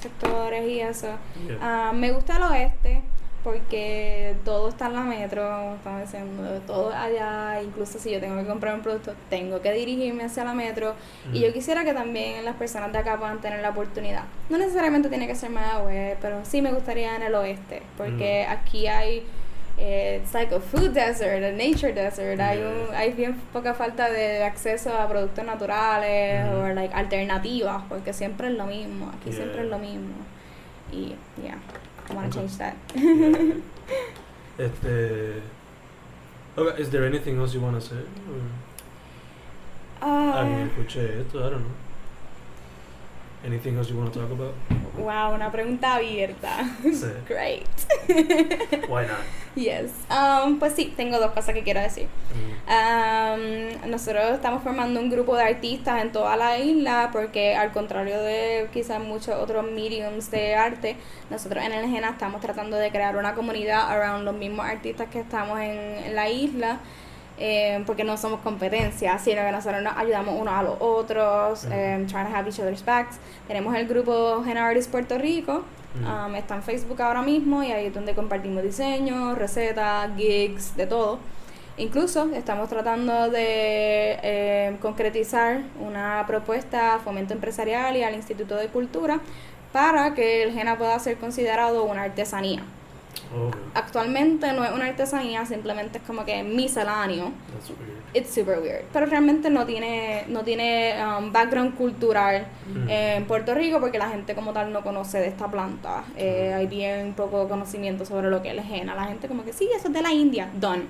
sectores 0.00 0.68
y 0.68 0.80
eso. 0.80 1.08
Yeah. 1.46 1.58
Ah, 1.60 1.92
me 1.92 2.12
gusta 2.12 2.36
el 2.36 2.42
oeste 2.42 3.02
porque 3.44 4.34
todo 4.44 4.68
está 4.68 4.86
en 4.86 4.94
la 4.94 5.00
metro, 5.02 5.74
estamos 5.76 6.02
diciendo, 6.02 6.60
todo 6.66 6.92
allá, 6.92 7.62
incluso 7.62 7.98
si 7.98 8.10
yo 8.10 8.20
tengo 8.20 8.36
que 8.36 8.46
comprar 8.46 8.74
un 8.74 8.82
producto, 8.82 9.14
tengo 9.30 9.60
que 9.62 9.72
dirigirme 9.72 10.24
hacia 10.24 10.44
la 10.44 10.54
metro 10.54 10.94
y 11.32 11.38
Mm. 11.38 11.42
yo 11.42 11.52
quisiera 11.52 11.84
que 11.84 11.94
también 11.94 12.44
las 12.44 12.56
personas 12.56 12.92
de 12.92 12.98
acá 12.98 13.16
puedan 13.16 13.40
tener 13.40 13.60
la 13.60 13.70
oportunidad. 13.70 14.24
No 14.50 14.58
necesariamente 14.58 15.08
tiene 15.08 15.26
que 15.26 15.34
ser 15.34 15.50
Mayagüez, 15.50 16.18
pero 16.20 16.44
sí 16.44 16.60
me 16.62 16.72
gustaría 16.72 17.14
en 17.16 17.22
el 17.22 17.34
oeste, 17.34 17.82
porque 17.96 18.46
Mm. 18.48 18.52
aquí 18.52 18.86
hay 18.86 19.26
eh, 19.80 20.20
it's 20.20 20.34
like 20.34 20.52
a 20.52 20.58
food 20.58 20.90
desert, 20.90 21.44
a 21.44 21.52
nature 21.52 21.92
desert. 21.92 22.40
Hay, 22.40 22.58
un, 22.58 22.92
hay 22.96 23.12
bien 23.12 23.36
poca 23.52 23.74
falta 23.74 24.10
de 24.10 24.42
acceso 24.42 24.92
a 24.92 25.06
productos 25.08 25.44
naturales 25.44 26.44
Mhm. 26.44 26.52
o 26.58 26.68
like 26.74 26.92
alternativas, 26.92 27.84
porque 27.88 28.12
siempre 28.12 28.48
es 28.48 28.54
lo 28.54 28.66
mismo. 28.66 29.08
Aquí 29.10 29.26
Yeah. 29.30 29.36
siempre 29.36 29.62
es 29.62 29.68
lo 29.68 29.78
mismo. 29.78 30.14
Y 30.90 31.14
yeah, 31.40 31.58
I 32.10 32.14
want 32.14 32.32
to 32.32 32.38
Okay. 32.38 32.46
change 32.48 32.58
that. 32.58 32.76
Yeah. 32.94 33.54
Este. 34.58 35.42
Okay, 36.56 36.82
is 36.82 36.90
there 36.90 37.04
anything 37.04 37.38
else 37.38 37.54
you 37.54 37.60
want 37.60 37.80
to 37.80 37.86
say? 37.86 38.00
Ah, 40.00 40.40
I 40.40 40.44
mean, 40.44 40.68
escuché 40.70 41.20
esto, 41.20 41.38
I 41.46 41.50
don't 41.50 41.62
know. 41.62 41.74
Anything 43.44 43.76
else 43.76 43.88
you 43.90 43.96
want 43.96 44.12
to 44.12 44.18
talk 44.20 44.30
about? 44.32 44.54
wow, 44.96 45.32
una 45.34 45.50
pregunta 45.50 45.94
abierta. 45.94 46.66
Sí. 46.82 47.12
Great. 47.26 47.68
Why 48.88 49.06
not? 49.06 49.22
Yes. 49.58 49.90
Um, 50.10 50.58
pues 50.58 50.74
sí, 50.74 50.92
tengo 50.96 51.18
dos 51.18 51.32
cosas 51.32 51.54
que 51.54 51.62
quiero 51.62 51.80
decir. 51.80 52.06
Mm. 52.34 53.84
Um, 53.84 53.90
nosotros 53.90 54.32
estamos 54.32 54.62
formando 54.62 55.00
un 55.00 55.10
grupo 55.10 55.36
de 55.36 55.42
artistas 55.42 56.02
en 56.02 56.12
toda 56.12 56.36
la 56.36 56.58
isla 56.58 57.10
porque 57.12 57.54
al 57.54 57.72
contrario 57.72 58.20
de 58.22 58.68
quizás 58.72 59.00
muchos 59.00 59.34
otros 59.34 59.64
mediums 59.70 60.30
de 60.30 60.54
arte, 60.54 60.96
nosotros 61.30 61.64
en 61.64 61.72
el 61.72 61.88
GENA 61.88 62.10
estamos 62.10 62.40
tratando 62.40 62.76
de 62.76 62.90
crear 62.90 63.16
una 63.16 63.34
comunidad 63.34 63.90
around 63.90 64.24
los 64.24 64.34
mismos 64.34 64.66
artistas 64.66 65.08
que 65.08 65.20
estamos 65.20 65.58
en, 65.60 65.78
en 65.78 66.14
la 66.14 66.28
isla. 66.28 66.80
Eh, 67.38 67.82
porque 67.86 68.04
no 68.04 68.16
somos 68.16 68.40
competencia, 68.40 69.18
sino 69.18 69.42
que 69.42 69.52
nosotros 69.52 69.82
nos 69.82 69.96
ayudamos 69.96 70.34
unos 70.40 70.54
a 70.54 70.62
los 70.62 70.76
otros, 70.80 71.64
em, 71.70 72.06
trying 72.06 72.26
to 72.26 72.34
have 72.34 72.48
each 72.48 72.58
other's 72.58 72.84
backs. 72.84 73.18
Tenemos 73.46 73.74
el 73.76 73.86
grupo 73.86 74.42
Gena 74.44 74.66
Artists 74.66 74.90
Puerto 74.90 75.18
Rico. 75.18 75.64
Um, 75.96 76.34
está 76.34 76.54
en 76.54 76.62
Facebook 76.62 77.00
ahora 77.00 77.22
mismo 77.22 77.62
y 77.62 77.72
ahí 77.72 77.86
es 77.86 77.94
donde 77.94 78.14
compartimos 78.14 78.62
diseños, 78.62 79.36
recetas, 79.38 80.10
gigs, 80.16 80.76
de 80.76 80.86
todo. 80.86 81.18
Incluso 81.76 82.28
estamos 82.34 82.68
tratando 82.68 83.30
de 83.30 84.18
eh, 84.22 84.76
concretizar 84.82 85.62
una 85.80 86.24
propuesta 86.26 86.96
a 86.96 86.98
Fomento 86.98 87.34
Empresarial 87.34 87.96
y 87.96 88.02
al 88.02 88.14
Instituto 88.14 88.56
de 88.56 88.66
Cultura 88.68 89.20
para 89.72 90.14
que 90.14 90.42
el 90.42 90.58
henna 90.58 90.76
pueda 90.76 90.98
ser 90.98 91.18
considerado 91.18 91.84
una 91.84 92.02
artesanía. 92.02 92.62
Okay. 93.30 93.60
Actualmente 93.74 94.52
no 94.52 94.64
es 94.64 94.72
una 94.72 94.86
artesanía, 94.86 95.44
simplemente 95.44 95.98
es 95.98 96.04
como 96.04 96.24
que 96.24 96.42
misceláneo. 96.42 97.32
That's 97.52 97.70
weird. 97.70 97.98
It's 98.14 98.34
super 98.34 98.58
weird. 98.60 98.84
Pero 98.92 99.04
realmente 99.06 99.50
no 99.50 99.66
tiene, 99.66 100.24
no 100.28 100.42
tiene 100.44 100.94
um, 101.04 101.30
background 101.32 101.74
cultural 101.76 102.46
Mm. 102.72 102.88
en 102.90 103.24
Puerto 103.26 103.54
Rico 103.54 103.80
porque 103.80 103.98
la 103.98 104.08
gente 104.08 104.34
como 104.34 104.52
tal 104.52 104.72
no 104.72 104.82
conoce 104.82 105.18
de 105.18 105.28
esta 105.28 105.46
planta. 105.50 106.04
Eh, 106.16 106.52
hay 106.54 106.66
bien 106.66 107.14
poco 107.14 107.48
conocimiento 107.48 108.04
sobre 108.04 108.28
lo 108.30 108.42
que 108.42 108.50
es 108.50 108.58
el 108.58 108.72
henna. 108.72 108.94
La 108.94 109.04
gente 109.04 109.26
como 109.28 109.44
que 109.44 109.52
sí, 109.52 109.68
eso 109.74 109.88
es 109.88 109.94
de 109.94 110.02
la 110.02 110.12
India. 110.12 110.48
Done. 110.54 110.84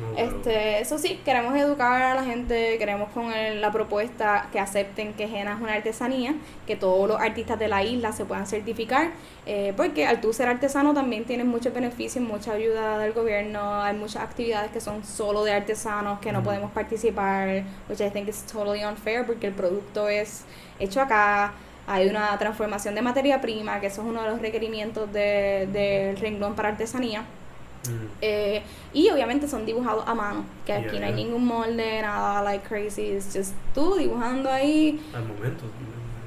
Okay. 0.00 0.24
Este, 0.26 0.80
eso 0.80 0.96
sí, 0.98 1.20
queremos 1.24 1.56
educar 1.56 2.02
a 2.02 2.14
la 2.14 2.22
gente, 2.24 2.78
queremos 2.78 3.10
con 3.10 3.32
el- 3.32 3.60
la 3.60 3.72
propuesta 3.72 4.48
que 4.52 4.60
acepten 4.60 5.14
que 5.14 5.24
henna 5.24 5.54
es 5.54 5.60
una 5.60 5.74
artesanía, 5.74 6.34
que 6.66 6.76
todos 6.76 7.08
los 7.08 7.20
artistas 7.20 7.58
de 7.58 7.66
la 7.68 7.82
isla 7.82 8.12
se 8.12 8.24
puedan 8.24 8.46
certificar, 8.46 9.10
eh, 9.46 9.72
porque 9.76 10.06
al 10.06 10.20
tú 10.20 10.32
ser 10.32 10.48
artesano 10.48 10.94
también 10.94 11.24
tienes 11.24 11.46
muchos 11.46 11.72
beneficios, 11.74 12.24
mucha 12.24 12.52
ayuda 12.52 12.98
del 12.98 13.12
gobierno, 13.12 13.82
hay 13.82 13.96
muchas 13.96 14.22
actividades 14.22 14.70
que 14.70 14.80
son 14.80 15.02
solo 15.04 15.42
de 15.44 15.52
artesanos 15.52 16.20
que 16.20 16.30
no 16.32 16.42
podemos 16.44 16.70
participar, 16.70 17.64
which 17.88 18.00
I 18.00 18.10
think 18.10 18.28
is 18.28 18.44
totally 18.46 18.84
unfair 18.84 19.26
porque 19.26 19.48
el 19.48 19.54
producto 19.54 20.08
es 20.08 20.44
hecho 20.78 21.00
acá, 21.00 21.54
hay 21.88 22.08
una 22.08 22.36
transformación 22.38 22.94
de 22.94 23.02
materia 23.02 23.40
prima, 23.40 23.80
que 23.80 23.86
eso 23.88 24.02
es 24.02 24.08
uno 24.08 24.22
de 24.22 24.30
los 24.30 24.40
requerimientos 24.40 25.12
del 25.12 25.72
de, 25.72 26.16
renglón 26.20 26.54
para 26.54 26.68
artesanía. 26.70 27.24
Mm. 27.90 28.08
Eh, 28.20 28.62
y 28.92 29.10
obviamente 29.10 29.48
son 29.48 29.66
dibujados 29.66 30.04
a 30.06 30.14
mano, 30.14 30.44
que 30.66 30.72
aquí 30.72 30.90
Yeah, 30.90 31.00
no 31.00 31.06
hay 31.06 31.14
yeah. 31.14 31.24
ningún 31.24 31.44
molde, 31.46 32.02
nada 32.02 32.42
like 32.42 32.66
crazy, 32.66 33.12
es 33.12 33.30
just 33.32 33.54
tú 33.74 33.96
dibujando 33.96 34.50
ahí. 34.50 35.00
Al 35.14 35.24
momento. 35.24 35.64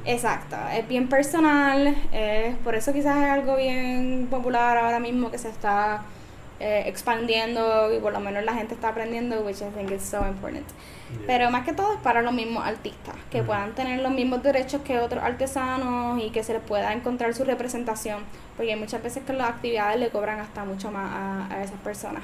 Exacto, 0.03 0.55
es 0.73 0.87
bien 0.87 1.07
personal, 1.07 1.95
es 2.11 2.55
por 2.63 2.73
eso 2.73 2.91
quizás 2.91 3.17
es 3.17 3.29
algo 3.29 3.55
bien 3.55 4.27
popular 4.31 4.77
ahora 4.77 4.99
mismo 4.99 5.29
que 5.29 5.37
se 5.37 5.49
está 5.49 6.01
eh, 6.59 6.83
expandiendo 6.87 7.93
y 7.93 7.99
por 7.99 8.11
lo 8.11 8.19
menos 8.19 8.43
la 8.43 8.53
gente 8.53 8.73
está 8.73 8.89
aprendiendo, 8.89 9.41
which 9.41 9.61
I 9.61 9.69
think 9.75 9.91
is 9.91 10.01
so 10.01 10.25
important. 10.27 10.65
Yeah. 11.11 11.27
Pero 11.27 11.51
más 11.51 11.65
que 11.65 11.73
todo 11.73 11.93
es 11.93 11.99
para 11.99 12.21
los 12.21 12.33
mismos 12.33 12.65
artistas, 12.65 13.15
que 13.29 13.43
puedan 13.43 13.73
tener 13.73 14.01
los 14.01 14.11
mismos 14.11 14.41
derechos 14.43 14.81
que 14.81 14.99
otros 14.99 15.23
artesanos 15.23 16.21
y 16.21 16.29
que 16.29 16.43
se 16.43 16.53
les 16.53 16.61
pueda 16.61 16.93
encontrar 16.93 17.33
su 17.33 17.43
representación, 17.43 18.19
porque 18.55 18.73
hay 18.73 18.79
muchas 18.79 19.03
veces 19.03 19.23
que 19.23 19.33
las 19.33 19.49
actividades 19.49 19.99
le 19.99 20.09
cobran 20.09 20.39
hasta 20.39 20.63
mucho 20.65 20.91
más 20.91 21.11
a, 21.11 21.53
a 21.53 21.63
esas 21.63 21.79
personas. 21.79 22.23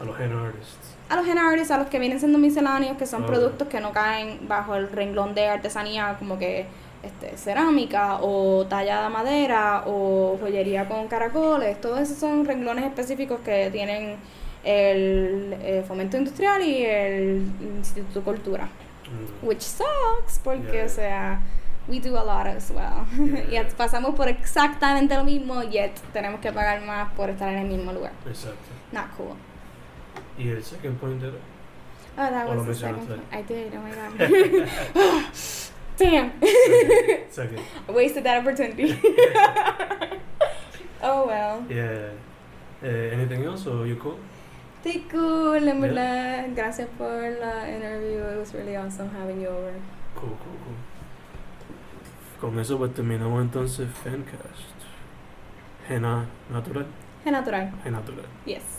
A 0.00 0.04
los 0.04 0.18
henna 0.20 0.48
artists. 0.48 0.96
A 1.08 1.16
los 1.16 1.26
hen 1.26 1.38
artists, 1.38 1.70
a 1.70 1.78
los 1.78 1.86
que 1.86 1.98
vienen 1.98 2.18
siendo 2.18 2.38
misceláneos, 2.38 2.96
que 2.96 3.06
son 3.06 3.24
productos 3.24 3.68
que 3.68 3.80
no 3.80 3.92
caen 3.92 4.40
bajo 4.48 4.74
el 4.74 4.90
renglón 4.90 5.34
de 5.34 5.46
artesanía, 5.46 6.16
como 6.18 6.38
que 6.38 6.66
este, 7.02 7.36
cerámica 7.36 8.18
o 8.20 8.66
tallada 8.66 9.08
madera 9.08 9.84
o 9.86 10.36
joyería 10.40 10.88
con 10.88 11.06
caracoles, 11.06 11.80
todos 11.80 12.00
esos 12.00 12.18
son 12.18 12.44
renglones 12.44 12.84
específicos 12.84 13.40
que 13.40 13.70
tienen 13.70 14.16
el 14.66 15.56
eh, 15.62 15.84
Fomento 15.86 16.16
Industrial 16.16 16.60
y 16.62 16.84
el 16.84 17.46
Instituto 17.78 18.18
de 18.18 18.24
Cultura. 18.24 18.64
Mm. 18.64 19.46
Which 19.46 19.60
sucks, 19.62 20.40
porque, 20.42 20.72
Yeah. 20.72 20.84
o 20.84 20.88
sea, 20.88 21.40
we 21.88 22.00
do 22.00 22.16
a 22.18 22.24
lot 22.24 22.46
as 22.48 22.70
well. 22.72 23.06
Yeah. 23.48 23.62
y 23.62 23.74
pasamos 23.76 24.14
por 24.16 24.28
exactamente 24.28 25.14
lo 25.14 25.22
mismo, 25.24 25.62
yet 25.62 25.92
tenemos 26.12 26.40
que 26.40 26.52
pagar 26.52 26.82
más 26.84 27.12
por 27.14 27.30
estar 27.30 27.48
en 27.50 27.58
el 27.60 27.68
mismo 27.68 27.92
lugar. 27.92 28.12
Exacto. 28.26 28.58
Not 28.92 29.06
cool. 29.16 29.36
Y 30.36 30.48
el 30.50 30.62
second 30.64 30.98
point 30.98 31.22
era. 31.22 31.38
Oh, 32.18 32.30
that 32.30 32.48
was 32.48 32.66
the 32.66 32.74
second 32.74 33.08
one. 33.08 33.20
I 33.30 33.42
did, 33.42 33.72
oh 33.74 33.80
my 33.80 33.90
god. 33.90 34.18
Damn. 35.96 36.32
second. 37.30 37.60
I 37.88 37.92
wasted 37.92 38.24
that 38.24 38.38
opportunity. 38.38 38.98
oh 41.02 41.26
well. 41.26 41.64
Yeah. 41.68 42.10
Eh, 42.82 43.10
anything 43.12 43.44
else 43.44 43.66
or 43.66 43.86
you 43.86 43.96
cool? 43.96 44.18
Stay 44.86 45.04
cool, 45.10 45.66
en 45.66 45.80
verdad. 45.80 46.46
Gracias 46.54 46.88
por 46.96 47.10
la 47.10 47.68
interview. 47.68 48.20
It 48.20 48.38
was 48.38 48.54
really 48.54 48.76
awesome 48.76 49.10
having 49.10 49.40
you 49.40 49.48
over. 49.48 49.72
Cool, 50.14 50.28
cool, 50.28 50.56
cool. 50.62 50.76
Con 52.40 52.60
eso 52.60 52.78
pues 52.78 52.94
terminamos 52.94 53.42
entonces 53.42 53.88
Fancast. 54.04 54.76
Henna 55.88 56.26
natural. 56.52 56.86
Es 57.24 57.32
natural. 57.32 57.72
Henna 57.84 57.98
natural. 57.98 58.26
Yes. 58.44 58.75